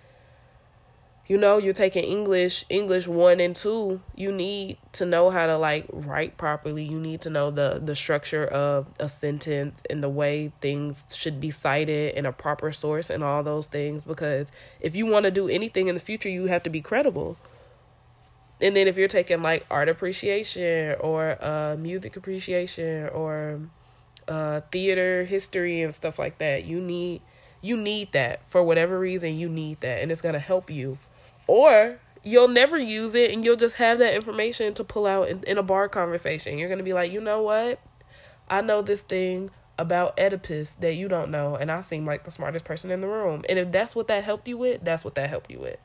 you 1.30 1.38
know 1.38 1.58
you're 1.58 1.72
taking 1.72 2.02
english 2.02 2.64
english 2.68 3.06
1 3.06 3.38
and 3.38 3.54
2 3.54 4.00
you 4.16 4.32
need 4.32 4.76
to 4.90 5.06
know 5.06 5.30
how 5.30 5.46
to 5.46 5.56
like 5.56 5.86
write 5.92 6.36
properly 6.36 6.82
you 6.82 6.98
need 6.98 7.20
to 7.20 7.30
know 7.30 7.52
the 7.52 7.80
the 7.80 7.94
structure 7.94 8.44
of 8.44 8.90
a 8.98 9.08
sentence 9.08 9.80
and 9.88 10.02
the 10.02 10.08
way 10.08 10.50
things 10.60 11.06
should 11.14 11.40
be 11.40 11.52
cited 11.52 12.16
in 12.16 12.26
a 12.26 12.32
proper 12.32 12.72
source 12.72 13.08
and 13.10 13.22
all 13.22 13.44
those 13.44 13.68
things 13.68 14.02
because 14.02 14.50
if 14.80 14.96
you 14.96 15.06
want 15.06 15.22
to 15.22 15.30
do 15.30 15.48
anything 15.48 15.86
in 15.86 15.94
the 15.94 16.00
future 16.00 16.28
you 16.28 16.46
have 16.46 16.64
to 16.64 16.70
be 16.70 16.80
credible 16.80 17.36
and 18.60 18.76
then 18.76 18.86
if 18.88 18.96
you're 18.96 19.08
taking 19.08 19.42
like 19.42 19.64
art 19.70 19.88
appreciation 19.88 20.96
or 21.00 21.36
uh 21.40 21.76
music 21.78 22.16
appreciation 22.16 23.08
or 23.08 23.60
uh 24.28 24.60
theater 24.72 25.24
history 25.24 25.82
and 25.82 25.94
stuff 25.94 26.18
like 26.18 26.38
that 26.38 26.64
you 26.64 26.80
need 26.80 27.20
you 27.62 27.76
need 27.76 28.12
that 28.12 28.40
for 28.48 28.62
whatever 28.62 28.98
reason 28.98 29.38
you 29.38 29.48
need 29.48 29.80
that 29.80 30.02
and 30.02 30.10
it's 30.10 30.20
going 30.20 30.32
to 30.32 30.38
help 30.38 30.70
you 30.70 30.98
or 31.46 31.98
you'll 32.22 32.48
never 32.48 32.78
use 32.78 33.14
it 33.14 33.30
and 33.30 33.44
you'll 33.44 33.56
just 33.56 33.76
have 33.76 33.98
that 33.98 34.14
information 34.14 34.74
to 34.74 34.84
pull 34.84 35.06
out 35.06 35.28
in, 35.28 35.42
in 35.44 35.58
a 35.58 35.62
bar 35.62 35.88
conversation. 35.88 36.58
You're 36.58 36.68
going 36.68 36.78
to 36.78 36.84
be 36.84 36.92
like, 36.92 37.12
you 37.12 37.20
know 37.20 37.42
what? 37.42 37.80
I 38.48 38.60
know 38.60 38.82
this 38.82 39.02
thing 39.02 39.50
about 39.78 40.18
Oedipus 40.18 40.74
that 40.74 40.94
you 40.94 41.08
don't 41.08 41.30
know, 41.30 41.54
and 41.54 41.70
I 41.70 41.80
seem 41.80 42.04
like 42.04 42.24
the 42.24 42.30
smartest 42.30 42.64
person 42.64 42.90
in 42.90 43.00
the 43.00 43.08
room. 43.08 43.44
And 43.48 43.58
if 43.58 43.72
that's 43.72 43.96
what 43.96 44.08
that 44.08 44.24
helped 44.24 44.46
you 44.46 44.58
with, 44.58 44.84
that's 44.84 45.04
what 45.04 45.14
that 45.14 45.30
helped 45.30 45.50
you 45.50 45.60
with. 45.60 45.80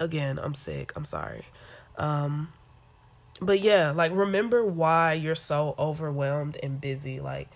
Again, 0.00 0.38
I'm 0.38 0.54
sick. 0.54 0.92
I'm 0.96 1.04
sorry. 1.04 1.46
Um, 1.96 2.52
but 3.40 3.60
yeah, 3.60 3.90
like 3.90 4.12
remember 4.12 4.64
why 4.64 5.12
you're 5.12 5.34
so 5.34 5.74
overwhelmed 5.78 6.56
and 6.62 6.80
busy. 6.80 7.20
Like, 7.20 7.48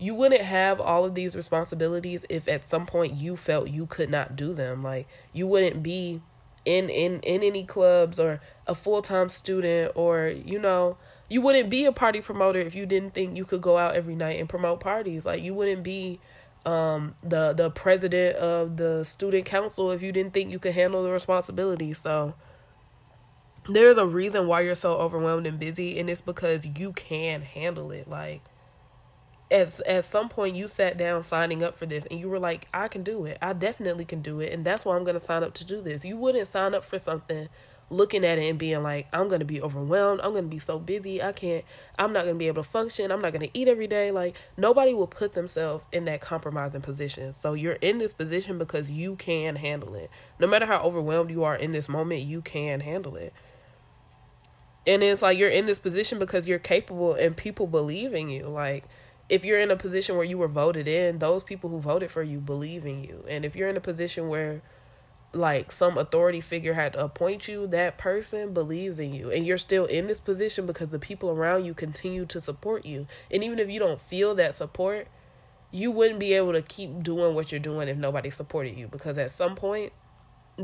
you 0.00 0.14
wouldn't 0.14 0.40
have 0.40 0.80
all 0.80 1.04
of 1.04 1.14
these 1.14 1.36
responsibilities 1.36 2.24
if 2.30 2.48
at 2.48 2.66
some 2.66 2.86
point 2.86 3.14
you 3.14 3.36
felt 3.36 3.68
you 3.68 3.86
could 3.86 4.10
not 4.10 4.34
do 4.34 4.54
them 4.54 4.82
like 4.82 5.06
you 5.32 5.46
wouldn't 5.46 5.82
be 5.82 6.22
in 6.64 6.88
in 6.88 7.20
in 7.20 7.42
any 7.42 7.64
clubs 7.64 8.18
or 8.18 8.40
a 8.66 8.74
full-time 8.74 9.28
student 9.28 9.92
or 9.94 10.26
you 10.26 10.58
know 10.58 10.96
you 11.28 11.40
wouldn't 11.40 11.70
be 11.70 11.84
a 11.84 11.92
party 11.92 12.20
promoter 12.20 12.58
if 12.58 12.74
you 12.74 12.86
didn't 12.86 13.12
think 13.14 13.36
you 13.36 13.44
could 13.44 13.60
go 13.60 13.76
out 13.76 13.94
every 13.94 14.16
night 14.16 14.40
and 14.40 14.48
promote 14.48 14.80
parties 14.80 15.26
like 15.26 15.42
you 15.42 15.54
wouldn't 15.54 15.82
be 15.82 16.18
um 16.66 17.14
the 17.22 17.52
the 17.52 17.70
president 17.70 18.36
of 18.36 18.76
the 18.76 19.04
student 19.04 19.44
council 19.44 19.90
if 19.90 20.02
you 20.02 20.12
didn't 20.12 20.34
think 20.34 20.50
you 20.50 20.58
could 20.58 20.74
handle 20.74 21.02
the 21.02 21.10
responsibility 21.10 21.94
so 21.94 22.34
there's 23.68 23.96
a 23.96 24.06
reason 24.06 24.46
why 24.46 24.60
you're 24.60 24.74
so 24.74 24.94
overwhelmed 24.94 25.46
and 25.46 25.58
busy 25.58 25.98
and 25.98 26.10
it's 26.10 26.20
because 26.20 26.66
you 26.76 26.92
can 26.92 27.42
handle 27.42 27.90
it 27.90 28.08
like 28.08 28.42
as 29.50 29.80
at 29.80 30.04
some 30.04 30.28
point 30.28 30.54
you 30.54 30.68
sat 30.68 30.96
down 30.96 31.22
signing 31.22 31.62
up 31.62 31.76
for 31.76 31.86
this 31.86 32.06
and 32.06 32.20
you 32.20 32.28
were 32.28 32.38
like 32.38 32.68
I 32.72 32.88
can 32.88 33.02
do 33.02 33.24
it. 33.24 33.38
I 33.42 33.52
definitely 33.52 34.04
can 34.04 34.22
do 34.22 34.40
it 34.40 34.52
and 34.52 34.64
that's 34.64 34.84
why 34.84 34.96
I'm 34.96 35.04
going 35.04 35.14
to 35.14 35.20
sign 35.20 35.42
up 35.42 35.54
to 35.54 35.64
do 35.64 35.80
this. 35.80 36.04
You 36.04 36.16
wouldn't 36.16 36.48
sign 36.48 36.74
up 36.74 36.84
for 36.84 36.98
something 36.98 37.48
looking 37.90 38.24
at 38.24 38.38
it 38.38 38.48
and 38.48 38.58
being 38.58 38.82
like 38.82 39.08
I'm 39.12 39.28
going 39.28 39.40
to 39.40 39.46
be 39.46 39.60
overwhelmed. 39.60 40.20
I'm 40.22 40.30
going 40.30 40.44
to 40.44 40.50
be 40.50 40.60
so 40.60 40.78
busy. 40.78 41.22
I 41.22 41.32
can't 41.32 41.64
I'm 41.98 42.12
not 42.12 42.22
going 42.22 42.36
to 42.36 42.38
be 42.38 42.46
able 42.46 42.62
to 42.62 42.68
function. 42.68 43.10
I'm 43.10 43.20
not 43.20 43.32
going 43.32 43.48
to 43.48 43.58
eat 43.58 43.68
every 43.68 43.88
day. 43.88 44.10
Like 44.10 44.36
nobody 44.56 44.94
will 44.94 45.08
put 45.08 45.34
themselves 45.34 45.84
in 45.92 46.04
that 46.06 46.20
compromising 46.20 46.80
position. 46.80 47.32
So 47.32 47.54
you're 47.54 47.74
in 47.74 47.98
this 47.98 48.12
position 48.12 48.58
because 48.58 48.90
you 48.90 49.16
can 49.16 49.56
handle 49.56 49.94
it. 49.94 50.10
No 50.38 50.46
matter 50.46 50.66
how 50.66 50.80
overwhelmed 50.82 51.30
you 51.30 51.44
are 51.44 51.56
in 51.56 51.72
this 51.72 51.88
moment, 51.88 52.22
you 52.22 52.40
can 52.40 52.80
handle 52.80 53.16
it. 53.16 53.34
And 54.86 55.02
it's 55.02 55.22
like 55.22 55.36
you're 55.36 55.50
in 55.50 55.66
this 55.66 55.78
position 55.78 56.18
because 56.18 56.46
you're 56.46 56.58
capable 56.58 57.14
and 57.14 57.36
people 57.36 57.66
believe 57.66 58.14
in 58.14 58.30
you. 58.30 58.46
Like 58.46 58.84
if 59.28 59.44
you're 59.44 59.60
in 59.60 59.70
a 59.70 59.76
position 59.76 60.16
where 60.16 60.24
you 60.24 60.38
were 60.38 60.48
voted 60.48 60.88
in, 60.88 61.18
those 61.18 61.42
people 61.42 61.70
who 61.70 61.80
voted 61.80 62.10
for 62.10 62.22
you 62.22 62.40
believe 62.40 62.86
in 62.86 63.02
you. 63.02 63.24
And 63.28 63.44
if 63.44 63.54
you're 63.54 63.68
in 63.68 63.76
a 63.76 63.80
position 63.80 64.28
where 64.28 64.62
like 65.32 65.70
some 65.70 65.96
authority 65.96 66.40
figure 66.40 66.74
had 66.74 66.94
to 66.94 67.04
appoint 67.04 67.46
you, 67.46 67.66
that 67.68 67.98
person 67.98 68.52
believes 68.52 68.98
in 68.98 69.14
you. 69.14 69.30
And 69.30 69.46
you're 69.46 69.58
still 69.58 69.84
in 69.84 70.06
this 70.06 70.20
position 70.20 70.66
because 70.66 70.90
the 70.90 70.98
people 70.98 71.30
around 71.30 71.64
you 71.64 71.74
continue 71.74 72.26
to 72.26 72.40
support 72.40 72.84
you. 72.84 73.06
And 73.30 73.44
even 73.44 73.58
if 73.58 73.70
you 73.70 73.78
don't 73.78 74.00
feel 74.00 74.34
that 74.34 74.54
support, 74.54 75.06
you 75.70 75.90
wouldn't 75.90 76.18
be 76.18 76.32
able 76.32 76.52
to 76.52 76.62
keep 76.62 77.02
doing 77.02 77.34
what 77.34 77.52
you're 77.52 77.60
doing 77.60 77.88
if 77.88 77.96
nobody 77.96 78.30
supported 78.30 78.76
you 78.76 78.88
because 78.88 79.18
at 79.18 79.30
some 79.30 79.54
point 79.54 79.92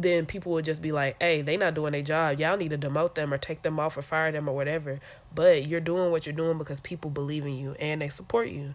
then 0.02 0.26
people 0.26 0.52
would 0.52 0.64
just 0.64 0.82
be 0.82 0.92
like, 0.92 1.16
hey, 1.20 1.42
they 1.42 1.56
not 1.56 1.74
doing 1.74 1.92
their 1.92 2.02
job. 2.02 2.38
Y'all 2.38 2.56
need 2.56 2.70
to 2.70 2.78
demote 2.78 3.14
them 3.14 3.32
or 3.32 3.38
take 3.38 3.62
them 3.62 3.80
off 3.80 3.96
or 3.96 4.02
fire 4.02 4.30
them 4.30 4.48
or 4.48 4.54
whatever. 4.54 5.00
But 5.34 5.66
you're 5.66 5.80
doing 5.80 6.10
what 6.10 6.26
you're 6.26 6.34
doing 6.34 6.58
because 6.58 6.80
people 6.80 7.10
believe 7.10 7.46
in 7.46 7.56
you 7.56 7.72
and 7.80 8.02
they 8.02 8.08
support 8.08 8.48
you. 8.48 8.74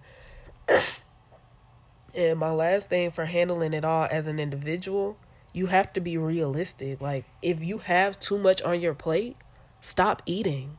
and 2.16 2.40
my 2.40 2.52
last 2.52 2.90
thing 2.90 3.12
for 3.12 3.26
handling 3.26 3.74
it 3.74 3.86
all 3.86 4.08
as 4.10 4.28
an 4.28 4.40
individual, 4.40 5.18
you 5.54 5.68
have 5.68 5.94
to 5.94 6.02
be 6.02 6.18
realistic. 6.18 7.02
Like 7.02 7.26
if 7.42 7.62
you 7.62 7.80
have 7.80 8.20
too 8.20 8.38
much 8.38 8.62
on 8.62 8.80
your 8.80 8.94
plate, 8.94 9.38
stop 9.80 10.22
eating. 10.26 10.78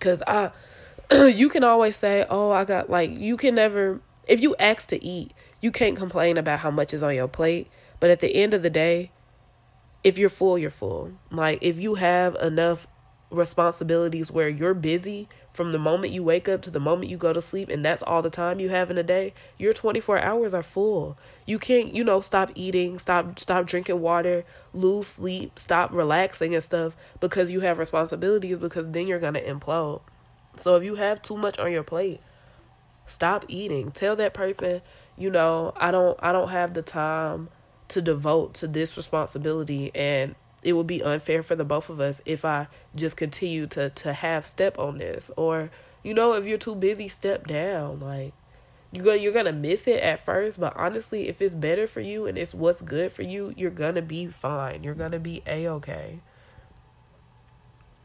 Cuz 0.00 0.22
I 0.26 0.50
you 1.12 1.48
can 1.48 1.64
always 1.64 1.96
say, 1.96 2.26
"Oh, 2.28 2.50
I 2.50 2.64
got 2.64 2.90
like 2.90 3.10
you 3.10 3.36
can 3.36 3.54
never 3.54 4.00
if 4.26 4.40
you 4.40 4.54
ask 4.58 4.88
to 4.88 5.04
eat, 5.04 5.32
you 5.60 5.70
can't 5.70 5.96
complain 5.96 6.38
about 6.38 6.60
how 6.60 6.70
much 6.70 6.94
is 6.94 7.02
on 7.02 7.14
your 7.14 7.28
plate, 7.28 7.68
but 8.00 8.10
at 8.10 8.20
the 8.20 8.34
end 8.34 8.54
of 8.54 8.62
the 8.62 8.70
day, 8.70 9.10
if 10.04 10.18
you're 10.18 10.28
full, 10.28 10.58
you're 10.58 10.70
full. 10.70 11.12
Like 11.30 11.58
if 11.62 11.78
you 11.78 11.96
have 11.96 12.34
enough 12.36 12.86
responsibilities 13.30 14.30
where 14.30 14.48
you're 14.48 14.74
busy 14.74 15.28
from 15.52 15.72
the 15.72 15.78
moment 15.78 16.12
you 16.12 16.22
wake 16.22 16.48
up 16.48 16.62
to 16.62 16.70
the 16.70 16.80
moment 16.80 17.10
you 17.10 17.16
go 17.16 17.32
to 17.32 17.40
sleep 17.40 17.68
and 17.68 17.84
that's 17.84 18.02
all 18.02 18.22
the 18.22 18.30
time 18.30 18.58
you 18.58 18.70
have 18.70 18.90
in 18.90 18.96
a 18.98 19.02
day 19.02 19.34
your 19.58 19.72
24 19.72 20.18
hours 20.18 20.54
are 20.54 20.62
full. 20.62 21.18
You 21.46 21.58
can't 21.58 21.94
you 21.94 22.04
know 22.04 22.20
stop 22.20 22.50
eating 22.54 22.98
stop 22.98 23.38
stop 23.38 23.66
drinking 23.66 24.00
water 24.00 24.44
lose 24.72 25.06
sleep 25.06 25.58
stop 25.58 25.92
relaxing 25.92 26.54
and 26.54 26.64
stuff 26.64 26.96
because 27.20 27.50
you 27.50 27.60
have 27.60 27.78
responsibilities 27.78 28.58
because 28.58 28.86
then 28.90 29.06
you're 29.06 29.18
going 29.18 29.34
to 29.34 29.44
implode. 29.44 30.00
So 30.56 30.76
if 30.76 30.84
you 30.84 30.96
have 30.96 31.22
too 31.22 31.36
much 31.36 31.58
on 31.58 31.72
your 31.72 31.82
plate 31.82 32.20
stop 33.06 33.44
eating. 33.48 33.90
Tell 33.90 34.16
that 34.16 34.32
person 34.32 34.80
you 35.16 35.30
know 35.30 35.72
i 35.76 35.90
don't 35.90 36.18
i 36.22 36.32
don't 36.32 36.48
have 36.48 36.74
the 36.74 36.82
time 36.82 37.48
to 37.88 38.00
devote 38.00 38.54
to 38.54 38.66
this 38.66 38.96
responsibility 38.96 39.90
and 39.94 40.34
it 40.62 40.74
would 40.74 40.86
be 40.86 41.02
unfair 41.02 41.42
for 41.42 41.56
the 41.56 41.64
both 41.64 41.88
of 41.88 42.00
us 42.00 42.20
if 42.24 42.44
I 42.44 42.68
just 42.94 43.16
continue 43.16 43.66
to 43.68 43.90
to 43.90 44.12
have 44.12 44.46
step 44.46 44.78
on 44.78 44.98
this. 44.98 45.30
Or 45.36 45.70
you 46.02 46.14
know 46.14 46.34
if 46.34 46.44
you're 46.44 46.58
too 46.58 46.74
busy 46.74 47.08
step 47.08 47.46
down. 47.46 48.00
Like 48.00 48.32
you 48.92 49.02
go 49.02 49.14
you're 49.14 49.32
gonna 49.32 49.52
miss 49.52 49.88
it 49.88 50.02
at 50.02 50.24
first 50.24 50.60
but 50.60 50.76
honestly 50.76 51.28
if 51.28 51.40
it's 51.40 51.54
better 51.54 51.86
for 51.86 52.00
you 52.00 52.26
and 52.26 52.36
it's 52.36 52.54
what's 52.54 52.82
good 52.82 53.10
for 53.10 53.22
you 53.22 53.54
you're 53.56 53.70
gonna 53.70 54.02
be 54.02 54.26
fine. 54.26 54.84
You're 54.84 54.94
gonna 54.94 55.18
be 55.18 55.42
a-okay. 55.46 56.20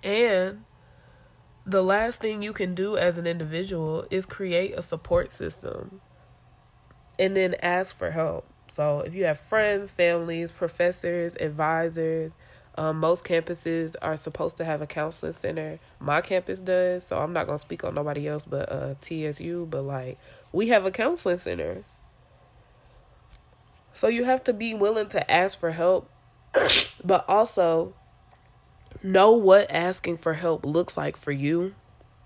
And 0.04 0.64
the 1.66 1.84
last 1.84 2.22
thing 2.22 2.42
you 2.42 2.54
can 2.54 2.74
do 2.74 2.96
as 2.98 3.18
an 3.18 3.28
individual 3.28 4.08
is 4.10 4.26
create 4.26 4.74
a 4.78 4.82
support 4.82 5.32
system 5.32 6.02
and 7.20 7.36
then 7.36 7.56
ask 7.62 7.96
for 7.96 8.12
help 8.12 8.48
so 8.70 9.02
if 9.02 9.14
you 9.14 9.26
have 9.26 9.40
friends, 9.40 9.92
families, 9.92 10.52
professors, 10.52 11.36
advisors, 11.40 12.38
um, 12.78 13.00
most 13.00 13.26
campuses 13.26 13.96
are 14.02 14.16
supposed 14.16 14.58
to 14.58 14.66
have 14.66 14.82
a 14.82 14.88
counseling 14.88 15.32
center. 15.32 15.80
My 16.00 16.22
campus 16.22 16.62
does, 16.62 17.06
so 17.06 17.20
I'm 17.20 17.34
not 17.34 17.48
gonna 17.48 17.58
speak 17.58 17.84
on 17.84 17.96
nobody 17.96 18.28
else 18.28 18.44
but 18.44 18.72
uh, 18.72 18.96
TSU. 19.02 19.68
But 19.70 19.82
like, 19.82 20.20
we 20.52 20.68
have 20.68 20.86
a 20.86 20.92
counseling 20.92 21.38
center, 21.38 21.84
so 23.94 24.08
you 24.08 24.26
have 24.26 24.44
to 24.44 24.54
be 24.54 24.76
willing 24.76 25.10
to 25.10 25.32
ask 25.32 25.60
for 25.60 25.72
help, 25.72 26.10
but 27.04 27.28
also 27.28 27.96
know 29.02 29.32
what 29.32 29.72
asking 29.72 30.18
for 30.18 30.34
help 30.34 30.64
looks 30.64 30.96
like 30.96 31.18
for 31.18 31.32
you, 31.32 31.74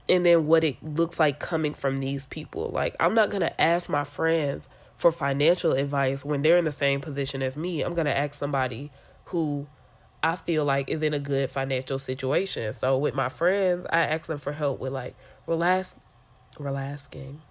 and 0.09 0.25
then 0.25 0.47
what 0.47 0.65
it 0.65 0.83
looks 0.83 1.17
like 1.17 1.39
coming 1.39 1.73
from 1.73 1.99
these 1.99 2.25
people. 2.25 2.69
Like, 2.69 2.97
I'm 2.99 3.15
not 3.15 3.29
gonna 3.29 3.53
ask 3.57 3.89
my 3.89 4.03
friends 4.03 4.67
for 5.01 5.11
financial 5.11 5.73
advice 5.73 6.23
when 6.23 6.41
they're 6.41 6.57
in 6.57 6.65
the 6.65 6.71
same 6.71 7.01
position 7.01 7.41
as 7.41 7.57
me. 7.57 7.81
I'm 7.81 7.93
going 7.93 8.05
to 8.05 8.17
ask 8.17 8.35
somebody 8.35 8.91
who 9.25 9.67
I 10.23 10.35
feel 10.35 10.63
like 10.63 10.89
is 10.89 11.01
in 11.01 11.13
a 11.13 11.19
good 11.19 11.49
financial 11.49 11.99
situation. 11.99 12.73
So 12.73 12.97
with 12.97 13.15
my 13.15 13.27
friends, 13.27 13.85
I 13.91 14.01
ask 14.01 14.27
them 14.27 14.37
for 14.37 14.53
help 14.53 14.79
with 14.79 14.93
like 14.93 15.15
relax 15.47 15.95
relaxing, 16.59 17.41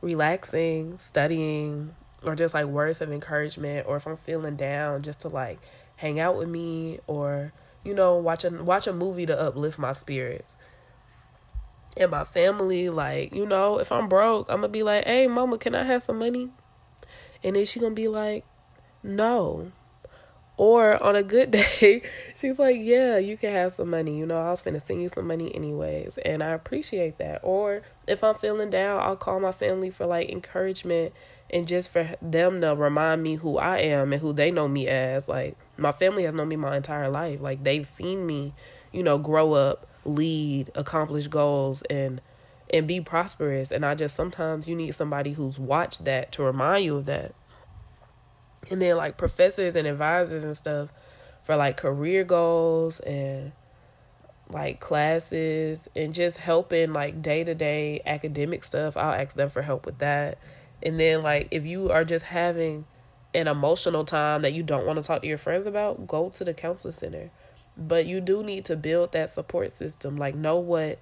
relaxing, 0.00 0.96
studying, 0.96 1.94
or 2.22 2.34
just 2.34 2.54
like 2.54 2.66
words 2.66 3.00
of 3.00 3.12
encouragement 3.12 3.86
or 3.86 3.96
if 3.96 4.06
I'm 4.06 4.16
feeling 4.16 4.56
down 4.56 5.02
just 5.02 5.20
to 5.20 5.28
like 5.28 5.60
hang 5.96 6.18
out 6.18 6.36
with 6.36 6.48
me 6.48 7.00
or 7.06 7.52
you 7.84 7.94
know 7.94 8.16
watch 8.16 8.44
a 8.44 8.50
watch 8.50 8.86
a 8.86 8.92
movie 8.92 9.26
to 9.26 9.38
uplift 9.38 9.78
my 9.78 9.92
spirits 9.92 10.56
and 11.96 12.10
my 12.10 12.24
family 12.24 12.88
like 12.88 13.34
you 13.34 13.44
know 13.44 13.78
if 13.78 13.90
i'm 13.90 14.08
broke 14.08 14.46
i'm 14.48 14.58
gonna 14.60 14.68
be 14.68 14.82
like 14.82 15.04
hey 15.04 15.26
mama 15.26 15.58
can 15.58 15.74
i 15.74 15.82
have 15.82 16.02
some 16.02 16.18
money 16.18 16.50
and 17.42 17.56
then 17.56 17.64
she 17.64 17.80
gonna 17.80 17.94
be 17.94 18.08
like, 18.08 18.44
no. 19.02 19.72
Or 20.56 21.00
on 21.00 21.14
a 21.14 21.22
good 21.22 21.50
day, 21.80 22.02
she's 22.34 22.58
like, 22.58 22.76
Yeah, 22.80 23.18
you 23.18 23.36
can 23.36 23.52
have 23.52 23.72
some 23.72 23.90
money. 23.90 24.18
You 24.18 24.26
know, 24.26 24.40
I 24.40 24.50
was 24.50 24.60
finna 24.60 24.82
send 24.82 25.02
you 25.02 25.08
some 25.08 25.26
money 25.26 25.54
anyways. 25.54 26.18
And 26.18 26.42
I 26.42 26.48
appreciate 26.48 27.18
that. 27.18 27.40
Or 27.42 27.82
if 28.06 28.24
I'm 28.24 28.34
feeling 28.34 28.70
down, 28.70 29.00
I'll 29.00 29.16
call 29.16 29.38
my 29.40 29.52
family 29.52 29.90
for 29.90 30.06
like 30.06 30.28
encouragement 30.28 31.14
and 31.50 31.66
just 31.66 31.90
for 31.90 32.16
them 32.20 32.60
to 32.60 32.74
remind 32.74 33.22
me 33.22 33.36
who 33.36 33.56
I 33.56 33.78
am 33.78 34.12
and 34.12 34.20
who 34.20 34.32
they 34.32 34.50
know 34.50 34.68
me 34.68 34.88
as. 34.88 35.28
Like, 35.28 35.56
my 35.76 35.92
family 35.92 36.24
has 36.24 36.34
known 36.34 36.48
me 36.48 36.56
my 36.56 36.76
entire 36.76 37.08
life. 37.08 37.40
Like, 37.40 37.64
they've 37.64 37.86
seen 37.86 38.26
me, 38.26 38.52
you 38.92 39.02
know, 39.02 39.16
grow 39.16 39.54
up, 39.54 39.86
lead, 40.04 40.70
accomplish 40.74 41.26
goals, 41.28 41.82
and 41.88 42.20
and 42.70 42.86
be 42.86 43.00
prosperous. 43.00 43.70
And 43.70 43.84
I 43.84 43.94
just 43.94 44.14
sometimes 44.14 44.68
you 44.68 44.76
need 44.76 44.94
somebody 44.94 45.32
who's 45.32 45.58
watched 45.58 46.04
that 46.04 46.32
to 46.32 46.42
remind 46.42 46.84
you 46.84 46.96
of 46.96 47.06
that 47.06 47.34
and 48.70 48.82
then 48.82 48.96
like 48.96 49.16
professors 49.16 49.76
and 49.76 49.86
advisors 49.86 50.44
and 50.44 50.56
stuff 50.56 50.92
for 51.42 51.56
like 51.56 51.76
career 51.76 52.24
goals 52.24 53.00
and 53.00 53.52
like 54.50 54.80
classes 54.80 55.88
and 55.94 56.14
just 56.14 56.38
helping 56.38 56.92
like 56.92 57.22
day 57.22 57.44
to 57.44 57.54
day 57.54 58.00
academic 58.06 58.64
stuff. 58.64 58.96
I'll 58.96 59.12
ask 59.12 59.36
them 59.36 59.50
for 59.50 59.62
help 59.62 59.86
with 59.86 59.98
that. 59.98 60.38
And 60.82 60.98
then 60.98 61.22
like 61.22 61.48
if 61.50 61.64
you 61.64 61.90
are 61.90 62.04
just 62.04 62.26
having 62.26 62.86
an 63.34 63.46
emotional 63.46 64.04
time 64.04 64.42
that 64.42 64.52
you 64.52 64.62
don't 64.62 64.86
want 64.86 64.98
to 64.98 65.02
talk 65.02 65.22
to 65.22 65.28
your 65.28 65.38
friends 65.38 65.66
about, 65.66 66.06
go 66.06 66.30
to 66.30 66.44
the 66.44 66.54
counseling 66.54 66.94
center. 66.94 67.30
But 67.76 68.06
you 68.06 68.20
do 68.20 68.42
need 68.42 68.64
to 68.66 68.76
build 68.76 69.12
that 69.12 69.30
support 69.30 69.72
system. 69.72 70.16
Like 70.16 70.34
know 70.34 70.58
what 70.58 70.98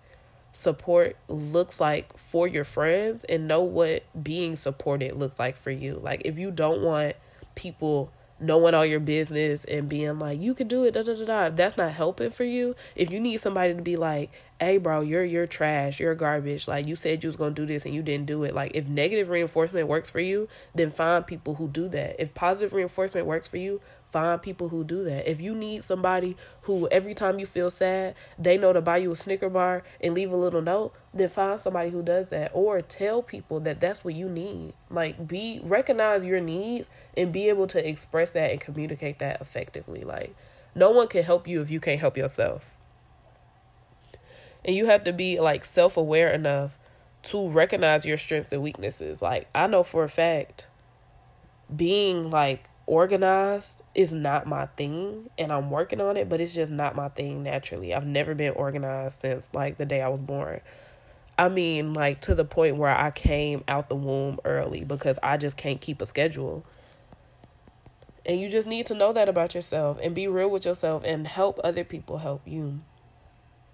support 0.57 1.17
looks 1.29 1.81
like 1.81 2.17
for 2.17 2.49
your 2.49 2.65
friends 2.65 3.25
and 3.25 3.47
know 3.47 3.61
what 3.63 4.05
being 4.21 4.57
supported 4.57 5.15
looks 5.15 5.39
like 5.39 5.55
for 5.55 5.71
you. 5.71 6.01
Like 6.03 6.23
if 6.25 6.39
you 6.39 6.51
don't 6.51 6.81
want 6.81 7.15
people 7.55 8.11
knowing 8.41 8.75
all 8.75 8.85
your 8.85 9.01
business 9.01 9.65
and 9.67 9.87
being 9.87 10.19
like, 10.19 10.41
you 10.41 10.55
can 10.55 10.67
do 10.67 10.85
it, 10.85 10.93
da 10.93 11.03
da 11.03 11.15
da 11.15 11.25
da. 11.27 11.51
That's 11.51 11.77
not 11.77 11.93
helping 11.93 12.31
for 12.31 12.45
you. 12.45 12.75
If 12.95 13.11
you 13.11 13.21
need 13.21 13.37
somebody 13.37 13.75
to 13.75 13.83
be 13.83 13.97
like, 13.97 14.33
hey 14.59 14.79
bro, 14.79 15.03
you're 15.03 15.25
you're 15.25 15.47
trash, 15.47 16.01
you're 16.01 16.15
garbage. 16.15 16.67
Like 16.67 16.87
you 16.87 16.97
said 16.97 17.23
you 17.23 17.29
was 17.29 17.37
gonna 17.37 17.55
do 17.55 17.67
this 17.67 17.85
and 17.85 17.95
you 17.95 18.03
didn't 18.03 18.27
do 18.27 18.43
it. 18.45 18.55
Like 18.55 18.73
if 18.75 18.87
negative 18.87 19.29
reinforcement 19.29 19.89
works 19.89 20.09
for 20.09 20.21
you, 20.21 20.49
then 20.75 20.91
find 20.91 21.27
people 21.27 21.57
who 21.57 21.69
do 21.69 21.87
that. 21.89 22.17
If 22.19 22.33
positive 22.33 22.73
reinforcement 22.73 23.27
works 23.27 23.47
for 23.47 23.59
you, 23.59 23.83
Find 24.17 24.41
people 24.41 24.71
who 24.71 24.83
do 24.83 25.05
that. 25.05 25.31
If 25.31 25.43
you 25.43 25.55
need 25.55 25.85
somebody 25.85 26.39
who 26.63 26.89
every 26.89 27.13
time 27.13 27.39
you 27.39 27.45
feel 27.45 27.69
sad, 27.69 28.15
they 28.39 28.57
know 28.57 28.73
to 28.73 28.81
buy 28.81 28.97
you 28.97 29.13
a 29.13 29.15
Snicker 29.15 29.51
bar 29.51 29.83
and 30.01 30.15
leave 30.15 30.33
a 30.33 30.37
little 30.37 30.63
note, 30.63 30.95
then 31.13 31.29
find 31.29 31.61
somebody 31.61 31.91
who 31.91 32.03
does 32.03 32.31
that 32.31 32.51
or 32.55 32.81
tell 32.81 33.21
people 33.21 33.61
that 33.61 33.79
that's 33.79 34.07
what 34.07 34.15
you 34.15 34.31
need. 34.31 34.73
Like 34.89 35.29
be 35.29 35.61
recognize 35.63 36.25
your 36.25 36.41
needs 36.41 36.89
and 37.15 37.31
be 37.31 37.51
able 37.51 37.67
to 37.67 37.87
express 37.87 38.31
that 38.31 38.53
and 38.53 38.59
communicate 38.59 39.19
that 39.19 39.43
effectively. 39.43 40.03
Like 40.03 40.35
no 40.75 40.91
one 40.91 41.09
can 41.09 41.23
help 41.23 41.47
you 41.47 41.61
if 41.61 41.71
you 41.71 41.79
can't 41.79 42.01
help 42.01 42.17
yourself. 42.17 42.75
And 44.65 44.75
you 44.75 44.87
have 44.87 45.05
to 45.05 45.13
be 45.13 45.39
like 45.41 45.67
self-aware 45.67 46.31
enough 46.31 46.79
to 47.25 47.51
recognize 47.51 48.07
your 48.07 48.17
strengths 48.17 48.51
and 48.51 48.63
weaknesses. 48.63 49.21
Like 49.21 49.47
I 49.55 49.67
know 49.67 49.83
for 49.83 50.05
a 50.05 50.09
fact 50.09 50.69
being 51.77 52.31
like 52.31 52.71
organized 52.87 53.83
is 53.95 54.13
not 54.13 54.47
my 54.47 54.67
thing 54.67 55.29
and 55.37 55.53
I'm 55.53 55.71
working 55.71 56.01
on 56.01 56.17
it, 56.17 56.29
but 56.29 56.41
it's 56.41 56.55
just 56.55 56.71
not 56.71 56.95
my 56.95 57.09
thing 57.09 57.43
naturally. 57.43 57.93
I've 57.93 58.07
never 58.07 58.35
been 58.35 58.53
organized 58.53 59.21
since 59.21 59.53
like 59.53 59.77
the 59.77 59.85
day 59.85 60.01
I 60.01 60.09
was 60.09 60.21
born. 60.21 60.61
I 61.39 61.49
mean, 61.49 61.93
like 61.93 62.21
to 62.23 62.35
the 62.35 62.45
point 62.45 62.77
where 62.77 62.97
I 62.97 63.11
came 63.11 63.63
out 63.69 63.89
the 63.89 63.97
womb 63.97 64.39
early 64.45 64.85
because 64.85 65.19
I 65.23 65.37
just 65.37 65.57
can't 65.57 65.81
keep 65.81 66.01
a 66.01 66.07
schedule. 66.07 66.65
And 68.25 68.41
you 68.41 68.49
just 68.49 68.67
need 68.67 68.87
to 68.87 68.95
know 68.95 69.13
that 69.13 69.29
about 69.29 69.55
yourself 69.55 69.99
and 70.03 70.15
be 70.15 70.27
real 70.27 70.51
with 70.51 70.65
yourself 70.65 71.03
and 71.05 71.27
help 71.27 71.61
other 71.63 71.85
people 71.85 72.19
help 72.19 72.43
you. 72.47 72.81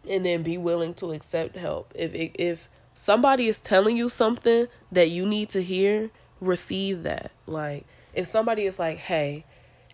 And 0.09 0.26
then 0.26 0.42
be 0.42 0.59
willing 0.59 0.95
to 0.95 1.12
accept 1.12 1.57
help. 1.57 1.92
If 1.95 2.12
if 2.14 2.69
somebody 2.92 3.47
is 3.47 3.61
telling 3.61 3.97
you 3.97 4.09
something 4.09 4.66
that 4.90 5.11
you 5.11 5.25
need 5.25 5.49
to 5.50 5.62
hear, 5.62 6.11
receive 6.40 7.04
that. 7.04 7.31
Like 7.47 7.87
if 8.12 8.26
somebody 8.26 8.64
is 8.64 8.78
like, 8.78 8.99
hey, 8.99 9.45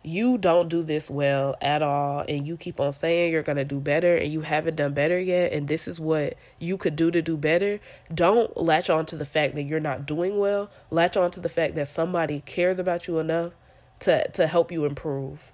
you 0.02 0.38
don't 0.38 0.68
do 0.68 0.82
this 0.82 1.10
well 1.10 1.56
at 1.60 1.82
all 1.82 2.25
and 2.28 2.46
you 2.46 2.56
keep 2.56 2.80
on 2.80 2.92
saying 2.92 3.32
you're 3.32 3.42
going 3.42 3.56
to 3.56 3.64
do 3.64 3.80
better 3.80 4.16
and 4.16 4.32
you 4.32 4.42
haven't 4.42 4.76
done 4.76 4.94
better 4.94 5.18
yet 5.18 5.52
and 5.52 5.68
this 5.68 5.88
is 5.88 5.98
what 5.98 6.34
you 6.58 6.76
could 6.76 6.96
do 6.96 7.10
to 7.10 7.20
do 7.20 7.37
better 7.37 7.80
don't 8.12 8.56
latch 8.56 8.88
on 8.88 9.04
to 9.06 9.16
the 9.16 9.25
fact 9.25 9.54
that 9.54 9.64
you're 9.64 9.80
not 9.80 10.06
doing 10.06 10.38
well. 10.38 10.71
Latch 10.90 11.16
on 11.16 11.30
to 11.32 11.40
the 11.40 11.49
fact 11.49 11.75
that 11.75 11.88
somebody 11.88 12.43
cares 12.47 12.78
about 12.78 13.06
you 13.06 13.19
enough 13.19 13.52
to 14.00 14.28
to 14.30 14.47
help 14.47 14.71
you 14.71 14.84
improve. 14.84 15.52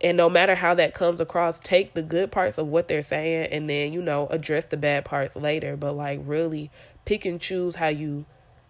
And 0.00 0.16
no 0.16 0.28
matter 0.28 0.56
how 0.56 0.74
that 0.74 0.92
comes 0.92 1.20
across 1.20 1.60
take 1.60 1.94
the 1.94 2.02
good 2.02 2.30
parts 2.30 2.58
of 2.58 2.66
what 2.66 2.88
they're 2.88 3.02
saying 3.02 3.48
and 3.52 3.70
then 3.70 3.92
you 3.92 4.02
know 4.02 4.26
address 4.28 4.66
the 4.66 4.76
bad 4.76 5.04
parts 5.04 5.36
later. 5.36 5.76
But 5.76 5.92
like 5.92 6.20
really 6.22 6.70
pick 7.04 7.24
and 7.24 7.40
choose 7.40 7.76
how 7.76 7.88
you 7.88 8.26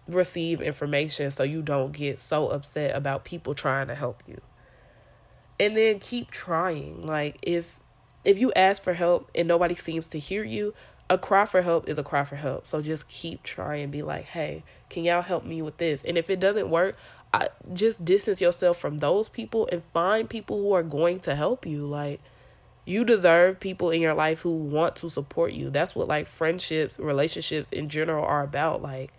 receive 0.09 0.61
information 0.61 1.31
so 1.31 1.43
you 1.43 1.63
don't 1.63 1.93
get 1.93 2.19
so 2.19 2.49
upset 2.49 2.95
about 2.95 3.25
people 3.25 3.55
trying 3.55 3.89
to 3.89 3.95
help 3.95 4.23
you. 4.27 4.41
And 5.59 5.77
then 5.77 5.99
keep 5.99 6.31
trying. 6.31 7.07
Like 7.07 7.39
if 7.43 7.79
if 8.25 8.39
you 8.39 8.53
ask 8.55 8.83
for 8.83 8.95
help 8.95 9.31
and 9.35 9.47
nobody 9.47 9.75
seems 9.75 10.09
to 10.11 10.19
hear 10.19 10.43
you, 10.43 10.75
a 11.09 11.17
cry 11.17 11.45
for 11.45 11.63
help 11.63 11.89
is 11.89 11.99
a 11.99 12.03
cry 12.03 12.25
for 12.25 12.37
help. 12.37 12.67
So 12.67 12.81
just 12.81 13.09
keep 13.09 13.43
trying. 13.43 13.91
Be 13.91 14.03
like, 14.03 14.25
hey, 14.25 14.65
can 14.91 15.05
y'all 15.05 15.23
help 15.23 15.45
me 15.45 15.63
with 15.63 15.77
this? 15.79 16.03
And 16.03 16.19
if 16.19 16.29
it 16.29 16.41
doesn't 16.41 16.69
work, 16.69 16.97
I, 17.33 17.49
just 17.73 18.05
distance 18.05 18.41
yourself 18.41 18.79
from 18.79 18.99
those 18.99 19.29
people 19.29 19.69
and 19.71 19.83
find 19.93 20.29
people 20.29 20.61
who 20.61 20.73
are 20.73 20.83
going 20.83 21.21
to 21.21 21.37
help 21.37 21.65
you. 21.65 21.87
Like, 21.87 22.21
you 22.85 23.05
deserve 23.05 23.61
people 23.61 23.91
in 23.91 24.01
your 24.01 24.15
life 24.15 24.41
who 24.41 24.57
want 24.57 24.97
to 24.97 25.11
support 25.11 25.53
you. 25.53 25.71
That's 25.71 25.95
what 25.95 26.09
like 26.09 26.27
friendships, 26.27 26.99
relationships 26.99 27.71
in 27.71 27.89
general 27.89 28.25
are 28.25 28.43
about. 28.43 28.83
Like, 28.83 29.13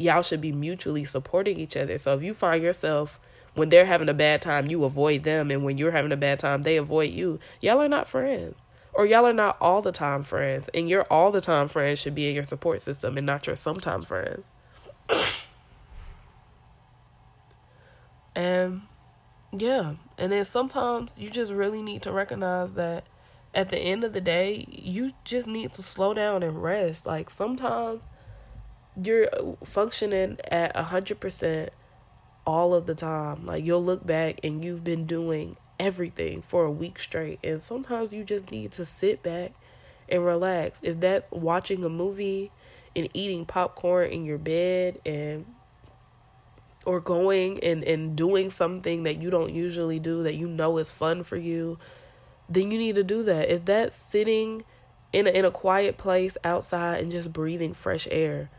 y'all 0.00 0.22
should 0.22 0.40
be 0.40 0.52
mutually 0.52 1.04
supporting 1.04 1.58
each 1.58 1.76
other. 1.76 1.98
So 1.98 2.16
if 2.16 2.22
you 2.22 2.34
find 2.34 2.62
yourself 2.62 3.20
when 3.54 3.68
they're 3.68 3.86
having 3.86 4.08
a 4.08 4.14
bad 4.14 4.40
time, 4.40 4.68
you 4.68 4.84
avoid 4.84 5.24
them, 5.24 5.50
and 5.50 5.64
when 5.64 5.76
you're 5.76 5.90
having 5.90 6.12
a 6.12 6.16
bad 6.16 6.38
time, 6.38 6.62
they 6.62 6.76
avoid 6.76 7.12
you. 7.12 7.38
Y'all 7.60 7.80
are 7.80 7.88
not 7.88 8.08
friends. 8.08 8.68
Or 8.92 9.06
y'all 9.06 9.26
are 9.26 9.32
not 9.32 9.56
all 9.60 9.82
the 9.82 9.92
time 9.92 10.22
friends, 10.24 10.68
and 10.74 10.88
your 10.88 11.02
all 11.04 11.30
the 11.30 11.40
time 11.40 11.68
friends 11.68 12.00
should 12.00 12.14
be 12.14 12.28
in 12.28 12.34
your 12.34 12.44
support 12.44 12.80
system 12.80 13.16
and 13.16 13.26
not 13.26 13.46
your 13.46 13.56
sometime 13.56 14.02
friends. 14.02 14.52
and 18.34 18.82
yeah, 19.56 19.94
and 20.18 20.32
then 20.32 20.44
sometimes 20.44 21.18
you 21.18 21.30
just 21.30 21.52
really 21.52 21.82
need 21.82 22.02
to 22.02 22.12
recognize 22.12 22.72
that 22.72 23.04
at 23.54 23.68
the 23.68 23.78
end 23.78 24.04
of 24.04 24.12
the 24.12 24.20
day, 24.20 24.64
you 24.68 25.12
just 25.24 25.46
need 25.46 25.72
to 25.74 25.82
slow 25.82 26.14
down 26.14 26.42
and 26.42 26.62
rest. 26.62 27.06
Like 27.06 27.30
sometimes 27.30 28.08
you're 29.02 29.28
functioning 29.64 30.38
at 30.44 30.72
a 30.74 30.84
hundred 30.84 31.20
percent 31.20 31.70
all 32.46 32.74
of 32.74 32.86
the 32.86 32.94
time. 32.94 33.46
Like 33.46 33.64
you'll 33.64 33.84
look 33.84 34.06
back 34.06 34.40
and 34.42 34.64
you've 34.64 34.84
been 34.84 35.06
doing 35.06 35.56
everything 35.78 36.42
for 36.42 36.64
a 36.64 36.70
week 36.70 36.98
straight, 36.98 37.38
and 37.42 37.60
sometimes 37.60 38.12
you 38.12 38.24
just 38.24 38.50
need 38.50 38.72
to 38.72 38.84
sit 38.84 39.22
back 39.22 39.52
and 40.08 40.24
relax. 40.24 40.80
If 40.82 41.00
that's 41.00 41.30
watching 41.30 41.84
a 41.84 41.88
movie 41.88 42.50
and 42.94 43.08
eating 43.14 43.44
popcorn 43.46 44.10
in 44.10 44.24
your 44.24 44.38
bed 44.38 45.00
and 45.06 45.46
or 46.84 47.00
going 47.00 47.62
and, 47.62 47.84
and 47.84 48.16
doing 48.16 48.50
something 48.50 49.02
that 49.02 49.20
you 49.20 49.30
don't 49.30 49.52
usually 49.54 49.98
do 49.98 50.22
that 50.22 50.34
you 50.34 50.48
know 50.48 50.78
is 50.78 50.90
fun 50.90 51.22
for 51.22 51.36
you, 51.36 51.78
then 52.48 52.70
you 52.70 52.78
need 52.78 52.94
to 52.94 53.04
do 53.04 53.22
that. 53.22 53.50
If 53.50 53.64
that's 53.64 53.96
sitting 53.96 54.64
in 55.12 55.26
a, 55.26 55.30
in 55.30 55.44
a 55.44 55.50
quiet 55.50 55.98
place 55.98 56.36
outside 56.42 57.00
and 57.00 57.12
just 57.12 57.32
breathing 57.32 57.74
fresh 57.74 58.08
air, 58.10 58.50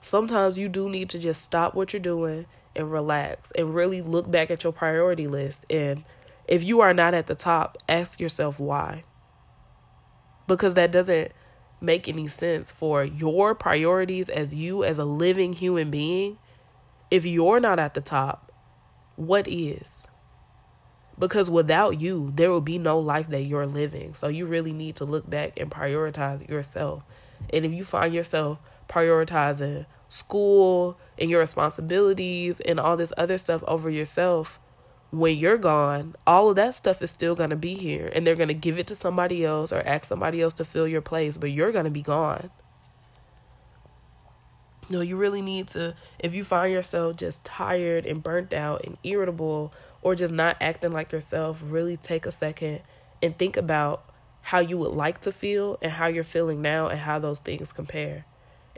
sometimes 0.00 0.58
you 0.58 0.68
do 0.68 0.88
need 0.88 1.08
to 1.10 1.18
just 1.18 1.42
stop 1.42 1.74
what 1.74 1.92
you're 1.92 2.00
doing 2.00 2.46
and 2.74 2.90
relax 2.90 3.50
and 3.52 3.74
really 3.74 4.00
look 4.00 4.30
back 4.30 4.50
at 4.50 4.64
your 4.64 4.72
priority 4.72 5.26
list. 5.26 5.66
And 5.68 6.04
if 6.46 6.64
you 6.64 6.80
are 6.80 6.94
not 6.94 7.14
at 7.14 7.26
the 7.26 7.34
top, 7.34 7.76
ask 7.88 8.20
yourself 8.20 8.58
why. 8.58 9.04
Because 10.46 10.74
that 10.74 10.92
doesn't 10.92 11.32
make 11.80 12.08
any 12.08 12.28
sense 12.28 12.70
for 12.70 13.04
your 13.04 13.54
priorities 13.54 14.28
as 14.28 14.54
you, 14.54 14.82
as 14.82 14.98
a 14.98 15.04
living 15.04 15.52
human 15.52 15.90
being. 15.90 16.38
If 17.10 17.24
you're 17.24 17.60
not 17.60 17.78
at 17.78 17.94
the 17.94 18.00
top, 18.00 18.52
what 19.16 19.46
is? 19.48 20.06
Because 21.18 21.50
without 21.50 22.00
you, 22.00 22.32
there 22.34 22.50
will 22.50 22.60
be 22.60 22.78
no 22.78 22.98
life 22.98 23.28
that 23.28 23.42
you're 23.42 23.66
living. 23.66 24.14
So 24.14 24.28
you 24.28 24.46
really 24.46 24.72
need 24.72 24.96
to 24.96 25.04
look 25.04 25.28
back 25.28 25.58
and 25.58 25.70
prioritize 25.70 26.48
yourself. 26.48 27.04
And 27.52 27.64
if 27.64 27.72
you 27.72 27.84
find 27.84 28.14
yourself 28.14 28.58
prioritizing 28.88 29.86
school 30.08 30.98
and 31.18 31.30
your 31.30 31.40
responsibilities 31.40 32.60
and 32.60 32.80
all 32.80 32.96
this 32.96 33.12
other 33.16 33.38
stuff 33.38 33.62
over 33.66 33.90
yourself, 33.90 34.58
when 35.10 35.36
you're 35.36 35.58
gone, 35.58 36.14
all 36.26 36.50
of 36.50 36.56
that 36.56 36.74
stuff 36.74 37.00
is 37.02 37.10
still 37.10 37.34
going 37.34 37.50
to 37.50 37.56
be 37.56 37.74
here 37.74 38.10
and 38.14 38.26
they're 38.26 38.34
going 38.34 38.48
to 38.48 38.54
give 38.54 38.78
it 38.78 38.86
to 38.86 38.94
somebody 38.94 39.44
else 39.44 39.72
or 39.72 39.80
ask 39.80 40.04
somebody 40.04 40.40
else 40.42 40.54
to 40.54 40.64
fill 40.64 40.86
your 40.86 41.00
place, 41.00 41.36
but 41.36 41.50
you're 41.50 41.72
going 41.72 41.84
to 41.84 41.90
be 41.90 42.02
gone. 42.02 42.50
No, 44.90 45.00
you 45.02 45.16
really 45.16 45.42
need 45.42 45.68
to, 45.68 45.94
if 46.18 46.34
you 46.34 46.44
find 46.44 46.72
yourself 46.72 47.16
just 47.16 47.44
tired 47.44 48.06
and 48.06 48.22
burnt 48.22 48.54
out 48.54 48.84
and 48.84 48.96
irritable 49.02 49.72
or 50.00 50.14
just 50.14 50.32
not 50.32 50.56
acting 50.60 50.92
like 50.92 51.12
yourself, 51.12 51.62
really 51.64 51.96
take 51.96 52.24
a 52.24 52.30
second 52.30 52.80
and 53.22 53.36
think 53.36 53.56
about 53.56 54.04
how 54.42 54.60
you 54.60 54.78
would 54.78 54.92
like 54.92 55.20
to 55.22 55.32
feel 55.32 55.78
and 55.82 55.92
how 55.92 56.06
you're 56.06 56.24
feeling 56.24 56.62
now 56.62 56.88
and 56.88 57.00
how 57.00 57.18
those 57.18 57.40
things 57.40 57.72
compare. 57.72 58.24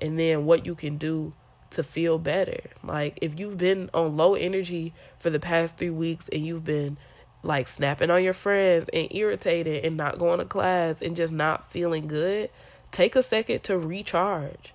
And 0.00 0.18
then 0.18 0.46
what 0.46 0.66
you 0.66 0.74
can 0.74 0.96
do 0.96 1.34
to 1.70 1.82
feel 1.82 2.18
better. 2.18 2.60
Like 2.82 3.18
if 3.22 3.38
you've 3.38 3.58
been 3.58 3.90
on 3.94 4.16
low 4.16 4.34
energy 4.34 4.92
for 5.18 5.30
the 5.30 5.40
past 5.40 5.78
3 5.78 5.90
weeks 5.90 6.28
and 6.28 6.44
you've 6.44 6.64
been 6.64 6.98
like 7.42 7.68
snapping 7.68 8.10
on 8.10 8.22
your 8.22 8.34
friends 8.34 8.88
and 8.92 9.08
irritated 9.12 9.84
and 9.84 9.96
not 9.96 10.18
going 10.18 10.38
to 10.38 10.44
class 10.44 11.00
and 11.00 11.16
just 11.16 11.32
not 11.32 11.70
feeling 11.70 12.06
good, 12.06 12.50
take 12.90 13.14
a 13.14 13.22
second 13.22 13.62
to 13.64 13.78
recharge 13.78 14.74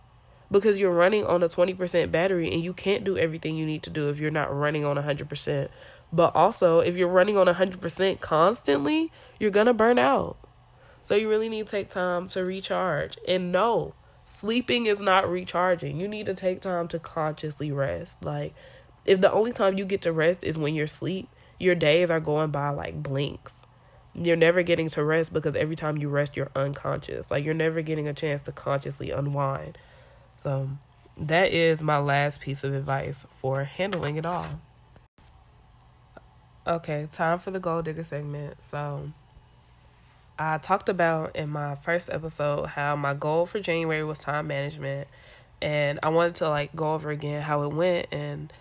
because 0.50 0.78
you're 0.78 0.92
running 0.92 1.26
on 1.26 1.44
a 1.44 1.50
20% 1.50 2.12
battery 2.12 2.52
and 2.52 2.64
you 2.64 2.74
can't 2.74 3.04
do 3.04 3.18
everything 3.18 3.56
you 3.56 3.66
need 3.66 3.84
to 3.84 3.90
do 3.90 4.10
if 4.10 4.20
you're 4.20 4.32
not 4.32 4.56
running 4.56 4.86
on 4.86 4.96
100%. 4.96 5.70
But 6.14 6.36
also, 6.36 6.80
if 6.80 6.96
you're 6.96 7.10
running 7.10 7.38
on 7.38 7.48
100% 7.48 8.22
constantly, 8.22 9.12
you're 9.40 9.52
going 9.52 9.66
to 9.66 9.74
burn 9.74 10.00
out. 10.00 10.38
So 11.04 11.14
you 11.14 11.30
really 11.30 11.50
need 11.50 11.68
to 11.68 11.72
take 11.72 11.90
time 11.90 12.28
to 12.30 12.46
recharge. 12.46 13.18
And 13.28 13.52
no, 13.52 13.96
sleeping 14.26 14.88
is 14.88 15.00
not 15.00 15.30
recharging. 15.30 16.00
You 16.00 16.10
need 16.10 16.26
to 16.26 16.34
take 16.34 16.60
time 16.60 16.90
to 16.90 17.00
consciously 17.00 17.72
rest. 17.72 18.26
Like, 18.26 18.54
if 19.06 19.22
the 19.22 19.32
only 19.32 19.54
time 19.54 19.78
you 19.78 19.86
get 19.86 20.02
to 20.02 20.12
rest 20.12 20.44
is 20.44 20.58
when 20.58 20.76
you're 20.76 20.86
asleep, 20.86 21.30
your 21.60 21.76
days 21.76 22.12
are 22.12 22.20
going 22.20 22.52
by 22.52 22.70
like 22.70 23.02
blinks. 23.02 23.66
You're 24.14 24.36
never 24.36 24.64
getting 24.64 24.90
to 24.90 25.04
rest 25.04 25.32
because 25.32 25.56
every 25.56 25.76
time 25.76 25.98
you 25.98 26.10
rest, 26.10 26.36
you're 26.36 26.52
unconscious. 26.56 27.30
Like, 27.30 27.46
you're 27.46 27.54
never 27.54 27.82
getting 27.82 28.08
a 28.08 28.14
chance 28.14 28.42
to 28.44 28.52
consciously 28.52 29.12
unwind. 29.12 29.78
So, 30.38 30.70
that 31.18 31.52
is 31.52 31.84
my 31.84 31.98
last 32.00 32.42
piece 32.42 32.64
of 32.64 32.74
advice 32.74 33.26
for 33.32 33.64
handling 33.64 34.16
it 34.16 34.26
all. 34.26 34.62
Okay, 36.68 37.08
time 37.12 37.40
for 37.40 37.52
the 37.52 37.60
goal 37.60 37.82
digger 37.82 38.04
segment. 38.04 38.62
So, 38.64 39.12
I 40.38 40.58
talked 40.58 40.90
about 40.90 41.36
in 41.36 41.50
my 41.50 41.76
first 41.76 42.10
episode 42.10 42.66
how 42.68 42.96
my 42.96 43.14
goal 43.14 43.46
for 43.46 43.60
January 43.60 44.04
was 44.04 44.20
time 44.20 44.48
management, 44.48 45.08
and 45.62 46.00
I 46.04 46.10
wanted 46.10 46.36
to 46.36 46.50
like 46.50 46.76
go 46.76 46.94
over 46.94 47.10
again 47.10 47.42
how 47.42 47.64
it 47.64 47.74
went 47.74 48.08
and 48.12 48.52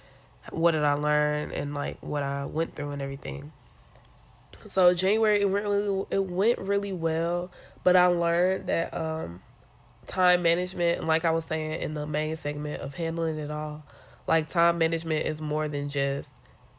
what 0.51 0.73
did 0.73 0.85
I 0.85 0.93
learn 0.93 1.51
and 1.51 1.75
like 1.75 1.99
what 2.01 2.23
I 2.23 2.45
went 2.45 2.77
through 2.77 2.91
and 2.91 3.03
everything. 3.03 3.53
So 4.67 4.95
January 4.95 5.41
it 5.41 5.51
went 5.51 5.67
really 5.67 6.07
it 6.11 6.25
went 6.25 6.59
really 6.59 6.93
well, 6.93 7.51
but 7.83 7.97
I 7.97 8.07
learned 8.07 8.69
that 8.69 8.95
um 8.95 9.43
time 10.07 10.43
management 10.43 11.05
like 11.07 11.25
I 11.25 11.33
was 11.33 11.45
saying 11.45 11.81
in 11.81 11.95
the 11.95 12.07
main 12.07 12.37
segment 12.37 12.83
of 12.83 12.95
handling 12.95 13.39
it 13.39 13.51
all, 13.51 13.85
like 14.29 14.47
time 14.47 14.79
management 14.79 15.27
is 15.27 15.41
more 15.41 15.67
than 15.67 15.89
just 15.89 16.35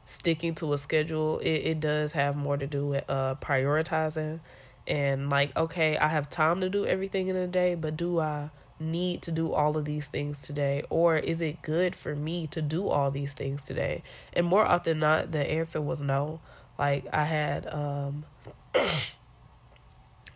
sticking 0.06 0.56
to 0.56 0.72
a 0.72 0.78
schedule, 0.78 1.40
it, 1.40 1.50
it 1.50 1.80
does 1.82 2.14
have 2.14 2.38
more 2.38 2.56
to 2.56 2.66
do 2.66 2.88
with 2.88 3.04
uh 3.10 3.36
prioritizing 3.42 4.40
and 4.88 5.30
like 5.30 5.56
okay, 5.56 5.98
I 5.98 6.08
have 6.08 6.30
time 6.30 6.62
to 6.62 6.70
do 6.70 6.86
everything 6.86 7.28
in 7.28 7.36
a 7.36 7.48
day, 7.48 7.76
but 7.76 7.98
do 7.98 8.20
I 8.20 8.50
need 8.80 9.22
to 9.22 9.32
do 9.32 9.54
all 9.54 9.78
of 9.78 9.86
these 9.86 10.08
things 10.08 10.42
today 10.42 10.84
or 10.90 11.16
is 11.16 11.40
it 11.40 11.62
good 11.62 11.96
for 11.96 12.14
me 12.14 12.46
to 12.48 12.62
do 12.62 12.90
all 12.90 13.10
these 13.12 13.34
things 13.34 13.64
today? 13.64 14.04
And 14.34 14.46
more 14.46 14.66
often 14.66 15.00
not 15.00 15.32
the 15.32 15.40
answer 15.40 15.82
was 15.82 16.02
no. 16.02 16.40
Like 16.78 17.06
I 17.14 17.24
had 17.24 17.68
um 17.74 18.26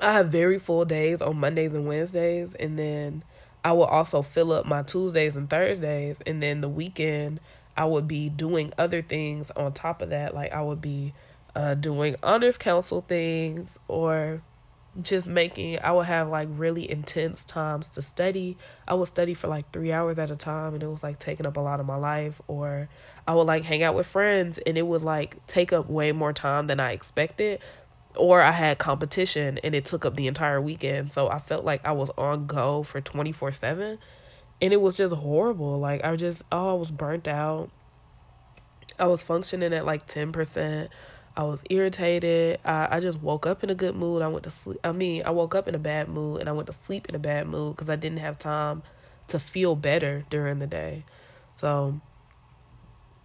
I 0.02 0.14
have 0.14 0.30
very 0.30 0.58
full 0.58 0.86
days 0.86 1.22
on 1.22 1.38
Mondays 1.38 1.74
and 1.74 1.86
Wednesdays 1.86 2.54
and 2.56 2.80
then 2.80 3.24
I 3.64 3.74
will 3.74 3.84
also 3.86 4.22
fill 4.22 4.54
up 4.54 4.66
my 4.66 4.84
Tuesdays 4.84 5.36
and 5.36 5.50
Thursdays 5.50 6.22
and 6.26 6.42
then 6.42 6.62
the 6.62 6.70
weekend 6.70 7.42
I 7.76 7.86
would 7.86 8.08
be 8.08 8.30
doing 8.30 8.74
other 8.78 9.02
things 9.02 9.52
on 9.52 9.74
top 9.74 10.02
of 10.02 10.10
that. 10.10 10.34
Like 10.34 10.54
I 10.54 10.62
would 10.62 10.82
be 10.82 11.14
uh, 11.56 11.74
doing 11.74 12.16
honors 12.22 12.58
council 12.58 13.02
things 13.08 13.80
or 13.88 14.42
just 15.02 15.28
making 15.28 15.80
I 15.84 15.92
would 15.92 16.08
have 16.08 16.30
like 16.30 16.48
really 16.52 16.90
intense 16.90 17.44
times 17.44 17.90
to 17.90 18.02
study. 18.02 18.58
I 18.88 18.96
would 18.96 19.08
study 19.08 19.34
for 19.34 19.48
like 19.48 19.72
3 19.72 19.92
hours 19.92 20.20
at 20.20 20.32
a 20.32 20.36
time 20.36 20.74
and 20.74 20.84
it 20.84 20.88
was 20.88 21.04
like 21.04 21.20
taking 21.20 21.46
up 21.46 21.58
a 21.58 21.62
lot 21.62 21.80
of 21.80 21.86
my 21.86 21.96
life 21.96 22.42
or 22.48 22.90
I 23.28 23.36
would 23.36 23.48
like 23.48 23.64
hang 23.64 23.84
out 23.84 23.96
with 23.96 24.08
friends 24.08 24.58
and 24.60 24.78
it 24.78 24.88
would 24.88 25.04
like 25.04 25.46
take 25.48 25.72
up 25.72 25.90
way 25.90 26.12
more 26.12 26.34
time 26.34 26.68
than 26.68 26.80
I 26.80 26.92
expected 26.92 27.60
or 28.16 28.42
I 28.42 28.52
had 28.52 28.78
competition 28.80 29.60
and 29.64 29.76
it 29.76 29.86
took 29.86 30.06
up 30.06 30.16
the 30.16 30.28
entire 30.28 30.60
weekend. 30.60 31.12
So 31.12 31.30
I 31.30 31.40
felt 31.40 31.64
like 31.64 31.86
I 31.86 31.92
was 31.92 32.10
on 32.18 32.48
go 32.48 32.84
for 32.84 33.00
24/7 33.00 33.98
and 34.62 34.74
it 34.74 34.82
was 34.82 34.98
just 34.98 35.14
horrible. 35.14 35.80
Like 35.80 36.04
I 36.04 36.16
just 36.16 36.44
oh, 36.52 36.72
I 36.72 36.74
was 36.74 36.92
burnt 36.92 37.28
out. 37.28 37.70
I 38.98 39.06
was 39.06 39.22
functioning 39.22 39.74
at 39.74 39.86
like 39.86 40.08
10%. 40.08 40.90
I 41.40 41.44
was 41.44 41.64
irritated. 41.70 42.60
I, 42.66 42.98
I 42.98 43.00
just 43.00 43.22
woke 43.22 43.48
up 43.48 43.64
in 43.64 43.70
a 43.70 43.74
good 43.74 43.96
mood. 43.96 44.22
I 44.22 44.28
went 44.28 44.44
to 44.44 44.52
sleep. 44.52 44.78
I 44.84 44.92
mean, 44.92 45.24
I 45.26 45.30
woke 45.30 45.56
up 45.56 45.70
in 45.70 45.76
a 45.76 45.80
bad 45.80 46.10
mood 46.10 46.42
and 46.42 46.50
I 46.50 46.52
went 46.52 46.68
to 46.68 46.74
sleep 46.74 47.08
in 47.08 47.16
a 47.16 47.20
bad 47.20 47.48
mood 47.48 47.78
because 47.78 47.90
I 47.90 47.96
didn't 47.96 48.20
have 48.20 48.38
time 48.38 48.84
to 49.30 49.40
feel 49.40 49.78
better 49.78 50.26
during 50.30 50.60
the 50.60 50.68
day. 50.68 51.06
So, 51.56 52.02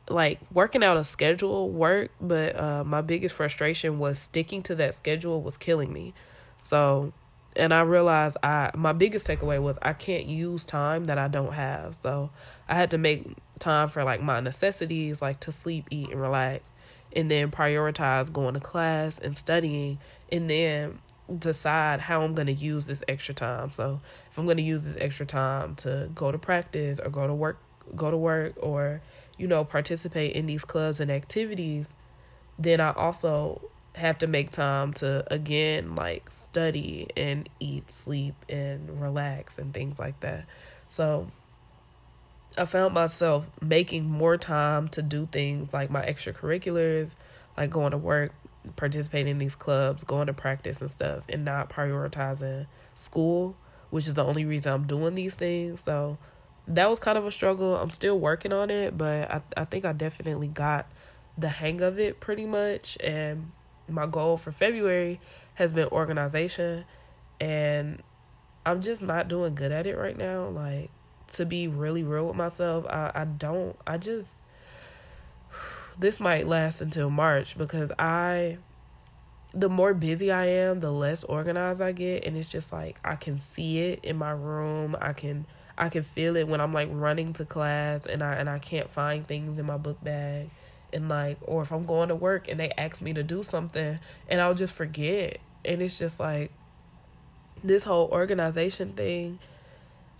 like, 0.08 0.38
working 0.52 0.84
out 0.84 0.96
a 0.96 1.02
schedule 1.02 1.68
worked, 1.70 2.14
but 2.20 2.56
uh, 2.56 2.84
my 2.84 3.00
biggest 3.00 3.34
frustration 3.34 3.98
was 3.98 4.20
sticking 4.20 4.62
to 4.62 4.76
that 4.76 4.94
schedule 4.94 5.42
was 5.42 5.56
killing 5.56 5.92
me. 5.92 6.14
So, 6.60 7.12
and 7.56 7.74
I 7.74 7.80
realized 7.80 8.36
I 8.44 8.70
my 8.76 8.92
biggest 8.92 9.26
takeaway 9.26 9.60
was 9.60 9.76
I 9.82 9.92
can't 9.92 10.26
use 10.26 10.64
time 10.64 11.06
that 11.06 11.18
I 11.18 11.26
don't 11.26 11.54
have. 11.54 11.96
So 12.00 12.30
I 12.68 12.76
had 12.76 12.92
to 12.92 12.98
make 12.98 13.26
time 13.58 13.88
for 13.88 14.04
like 14.04 14.22
my 14.22 14.38
necessities, 14.38 15.20
like 15.20 15.40
to 15.40 15.50
sleep, 15.50 15.86
eat, 15.90 16.10
and 16.10 16.20
relax, 16.20 16.72
and 17.14 17.30
then 17.30 17.50
prioritize 17.50 18.32
going 18.32 18.54
to 18.54 18.60
class 18.60 19.18
and 19.18 19.36
studying, 19.36 19.98
and 20.30 20.48
then 20.50 20.98
decide 21.38 22.00
how 22.00 22.22
I'm 22.22 22.34
going 22.34 22.48
to 22.48 22.52
use 22.52 22.86
this 22.86 23.02
extra 23.08 23.34
time. 23.34 23.70
So 23.70 24.00
if 24.30 24.38
I'm 24.38 24.44
going 24.44 24.58
to 24.58 24.62
use 24.62 24.84
this 24.84 24.96
extra 25.00 25.24
time 25.24 25.74
to 25.76 26.10
go 26.14 26.30
to 26.30 26.38
practice 26.38 27.00
or 27.00 27.10
go 27.10 27.26
to 27.26 27.34
work, 27.34 27.58
go 27.96 28.10
to 28.10 28.16
work, 28.16 28.54
or 28.60 29.00
you 29.36 29.46
know 29.46 29.64
participate 29.64 30.36
in 30.36 30.46
these 30.46 30.64
clubs 30.64 31.00
and 31.00 31.10
activities, 31.10 31.94
then 32.58 32.80
I 32.80 32.92
also 32.92 33.70
have 33.94 34.18
to 34.18 34.26
make 34.26 34.50
time 34.50 34.92
to 34.92 35.24
again 35.32 35.94
like 35.94 36.30
study 36.30 37.06
and 37.16 37.48
eat, 37.60 37.90
sleep 37.92 38.34
and 38.48 39.00
relax 39.00 39.58
and 39.58 39.72
things 39.72 39.98
like 39.98 40.18
that. 40.20 40.46
So 40.88 41.30
I 42.58 42.64
found 42.64 42.94
myself 42.94 43.48
making 43.60 44.08
more 44.08 44.36
time 44.36 44.88
to 44.88 45.02
do 45.02 45.26
things 45.30 45.72
like 45.72 45.90
my 45.90 46.04
extracurriculars, 46.04 47.14
like 47.56 47.70
going 47.70 47.90
to 47.90 47.98
work, 47.98 48.32
participating 48.76 49.32
in 49.32 49.38
these 49.38 49.54
clubs, 49.54 50.04
going 50.04 50.26
to 50.26 50.32
practice 50.32 50.80
and 50.80 50.90
stuff, 50.90 51.24
and 51.28 51.44
not 51.44 51.70
prioritizing 51.70 52.66
school, 52.94 53.56
which 53.90 54.06
is 54.06 54.14
the 54.14 54.24
only 54.24 54.44
reason 54.44 54.72
I'm 54.72 54.86
doing 54.86 55.14
these 55.14 55.34
things. 55.34 55.80
So 55.80 56.18
that 56.66 56.88
was 56.88 56.98
kind 56.98 57.18
of 57.18 57.26
a 57.26 57.30
struggle. 57.30 57.76
I'm 57.76 57.90
still 57.90 58.18
working 58.18 58.52
on 58.52 58.70
it, 58.70 58.96
but 58.96 59.30
I 59.30 59.42
I 59.56 59.64
think 59.64 59.84
I 59.84 59.92
definitely 59.92 60.48
got 60.48 60.86
the 61.36 61.48
hang 61.48 61.80
of 61.80 61.98
it 61.98 62.20
pretty 62.20 62.46
much 62.46 62.96
and 63.02 63.50
my 63.88 64.06
goal 64.06 64.36
for 64.36 64.52
February 64.52 65.20
has 65.54 65.72
been 65.72 65.88
organization 65.88 66.84
and 67.40 68.02
I'm 68.64 68.80
just 68.80 69.02
not 69.02 69.28
doing 69.28 69.54
good 69.54 69.72
at 69.72 69.86
it 69.86 69.96
right 69.96 70.16
now. 70.16 70.48
Like 70.48 70.90
to 71.34 71.46
be 71.46 71.68
really 71.68 72.02
real 72.02 72.26
with 72.26 72.36
myself, 72.36 72.86
I, 72.86 73.10
I 73.14 73.24
don't 73.24 73.76
I 73.86 73.98
just 73.98 74.36
this 75.98 76.20
might 76.20 76.46
last 76.46 76.80
until 76.80 77.10
March 77.10 77.56
because 77.56 77.92
I 77.98 78.58
the 79.52 79.68
more 79.68 79.94
busy 79.94 80.32
I 80.32 80.46
am, 80.46 80.80
the 80.80 80.90
less 80.90 81.22
organized 81.24 81.80
I 81.80 81.92
get 81.92 82.24
and 82.24 82.36
it's 82.36 82.48
just 82.48 82.72
like 82.72 82.98
I 83.04 83.16
can 83.16 83.38
see 83.38 83.78
it 83.78 84.00
in 84.02 84.16
my 84.16 84.32
room. 84.32 84.96
I 85.00 85.12
can 85.12 85.46
I 85.76 85.88
can 85.88 86.02
feel 86.02 86.36
it 86.36 86.48
when 86.48 86.60
I'm 86.60 86.72
like 86.72 86.88
running 86.90 87.32
to 87.34 87.44
class 87.44 88.06
and 88.06 88.22
I 88.22 88.34
and 88.34 88.48
I 88.48 88.58
can't 88.58 88.90
find 88.90 89.26
things 89.26 89.58
in 89.58 89.66
my 89.66 89.76
book 89.76 90.02
bag 90.02 90.50
and 90.92 91.08
like 91.08 91.38
or 91.42 91.62
if 91.62 91.72
I'm 91.72 91.84
going 91.84 92.08
to 92.08 92.14
work 92.14 92.48
and 92.48 92.58
they 92.58 92.70
ask 92.78 93.00
me 93.00 93.12
to 93.12 93.22
do 93.22 93.42
something 93.42 93.98
and 94.28 94.40
I'll 94.40 94.54
just 94.54 94.74
forget 94.74 95.38
and 95.64 95.82
it's 95.82 95.98
just 95.98 96.20
like 96.20 96.52
this 97.62 97.84
whole 97.84 98.08
organization 98.08 98.92
thing 98.92 99.38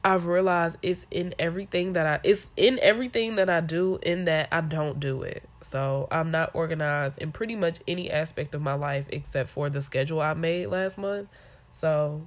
I've 0.05 0.27
realized 0.27 0.77
it's 0.83 1.07
in 1.11 1.35
everything 1.39 1.95
that 1.95 2.07
I 2.07 2.21
it's 2.23 2.49
in 2.59 2.79
everything 2.83 3.37
that 3.37 3.49
I 3.49 3.61
do 3.61 3.99
in 4.03 4.27
that 4.27 4.49
I 4.53 4.61
don't 4.61 5.01
do 5.01 5.23
it. 5.23 5.43
So 5.63 6.09
I'm 6.11 6.31
not 6.31 6.51
organized 6.55 7.19
in 7.19 7.33
pretty 7.33 7.57
much 7.57 7.77
any 7.89 8.11
aspect 8.11 8.55
of 8.55 8.61
my 8.61 8.75
life 8.75 9.07
except 9.09 9.49
for 9.49 9.71
the 9.71 9.81
schedule 9.81 10.21
I 10.21 10.35
made 10.35 10.67
last 10.67 10.99
month. 10.99 11.29
So 11.73 12.27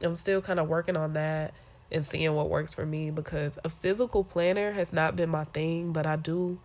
I'm 0.00 0.16
still 0.16 0.40
kind 0.40 0.60
of 0.60 0.68
working 0.68 0.96
on 0.96 1.14
that 1.14 1.54
and 1.90 2.04
seeing 2.04 2.32
what 2.34 2.48
works 2.48 2.72
for 2.72 2.86
me 2.86 3.10
because 3.10 3.58
a 3.64 3.68
physical 3.68 4.22
planner 4.22 4.70
has 4.72 4.92
not 4.92 5.16
been 5.16 5.28
my 5.28 5.44
thing, 5.44 5.92
but 5.92 6.06
I 6.06 6.14
do 6.14 6.60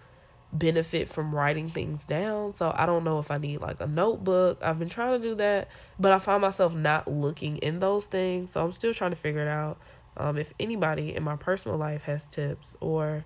benefit 0.54 1.10
from 1.10 1.36
writing 1.36 1.70
things 1.70 2.06
down. 2.06 2.54
So 2.54 2.74
I 2.76 2.86
don't 2.86 3.04
know 3.04 3.20
if 3.20 3.32
I 3.32 3.38
need 3.38 3.62
like 3.62 3.82
a 3.82 3.88
notebook. 3.88 4.60
I've 4.62 4.80
been 4.80 4.90
trying 4.90 5.22
to 5.22 5.28
do 5.28 5.36
that, 5.36 5.68
but 6.00 6.12
I 6.12 6.20
find 6.20 6.42
myself 6.42 6.74
not 6.74 7.08
looking 7.08 7.58
in 7.58 7.80
those 7.80 8.06
things. 8.06 8.52
So 8.52 8.64
I'm 8.64 8.72
still 8.72 8.94
trying 8.94 9.12
to 9.12 9.18
figure 9.18 9.42
it 9.42 9.48
out. 9.48 9.78
Um, 10.18 10.38
if 10.38 10.54
anybody 10.60 11.16
in 11.16 11.24
my 11.24 11.36
personal 11.36 11.78
life 11.78 12.04
has 12.04 12.28
tips 12.28 12.76
or 12.82 13.24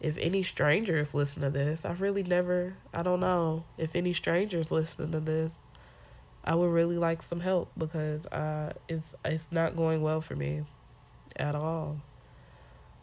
if 0.00 0.16
any 0.18 0.42
strangers 0.44 1.14
listen 1.14 1.42
to 1.42 1.50
this, 1.50 1.84
I 1.84 1.92
really 1.92 2.22
never, 2.22 2.76
I 2.94 3.02
don't 3.02 3.20
know 3.20 3.64
if 3.76 3.96
any 3.96 4.12
strangers 4.12 4.70
listen 4.70 5.10
to 5.12 5.20
this. 5.20 5.66
I 6.44 6.54
would 6.54 6.70
really 6.70 6.96
like 6.96 7.22
some 7.22 7.40
help 7.40 7.72
because 7.76 8.24
uh, 8.26 8.72
it's 8.88 9.14
it's 9.24 9.52
not 9.52 9.76
going 9.76 10.00
well 10.00 10.20
for 10.20 10.36
me 10.36 10.62
at 11.36 11.54
all. 11.54 12.00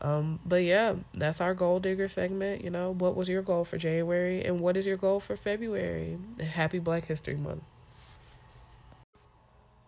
Um, 0.02 0.40
but 0.46 0.64
yeah, 0.64 0.96
that's 1.14 1.42
our 1.42 1.54
goal 1.54 1.80
digger 1.80 2.08
segment. 2.08 2.64
You 2.64 2.70
know, 2.70 2.94
what 2.94 3.16
was 3.16 3.30
your 3.30 3.42
goal 3.42 3.66
for 3.66 3.78
January 3.78 4.44
and 4.44 4.62
what 4.62 4.78
is 4.78 4.86
your 4.86 4.98
goal 4.98 5.20
for 5.20 5.36
February? 5.36 6.18
Happy 6.40 6.80
Black 6.80 7.06
History 7.06 7.36
Month. 7.36 7.64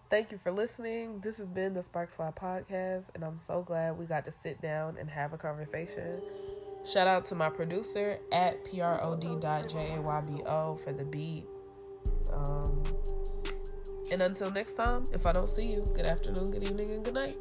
Thank 0.10 0.32
you 0.32 0.38
for 0.38 0.54
listening. 0.54 1.20
This 1.20 1.38
has 1.38 1.50
been 1.50 1.74
the 1.74 1.84
Sparks 1.84 2.15
Fly 2.15 2.32
podcast, 2.32 3.10
and 3.13 3.26
I'm 3.26 3.38
so 3.38 3.62
glad 3.62 3.98
we 3.98 4.06
got 4.06 4.24
to 4.26 4.32
sit 4.32 4.62
down 4.62 4.96
and 4.98 5.10
have 5.10 5.34
a 5.34 5.38
conversation. 5.38 6.22
Shout 6.86 7.08
out 7.08 7.26
to 7.26 7.36
my 7.36 7.50
producer 7.50 8.17
at 8.32 8.63
prod.jaybo 8.63 9.24
for 10.82 10.93
the 10.93 11.04
beat. 11.04 11.46
Um, 12.32 12.82
and 14.10 14.22
until 14.22 14.50
next 14.52 14.76
time, 14.76 15.04
if 15.12 15.26
I 15.26 15.34
don't 15.34 15.48
see 15.48 15.65
you, 15.65 15.84
good 15.93 16.06
afternoon, 16.06 16.52
good 16.52 16.63
evening, 16.63 16.91
and 16.91 17.04
good 17.04 17.13
night. 17.13 17.36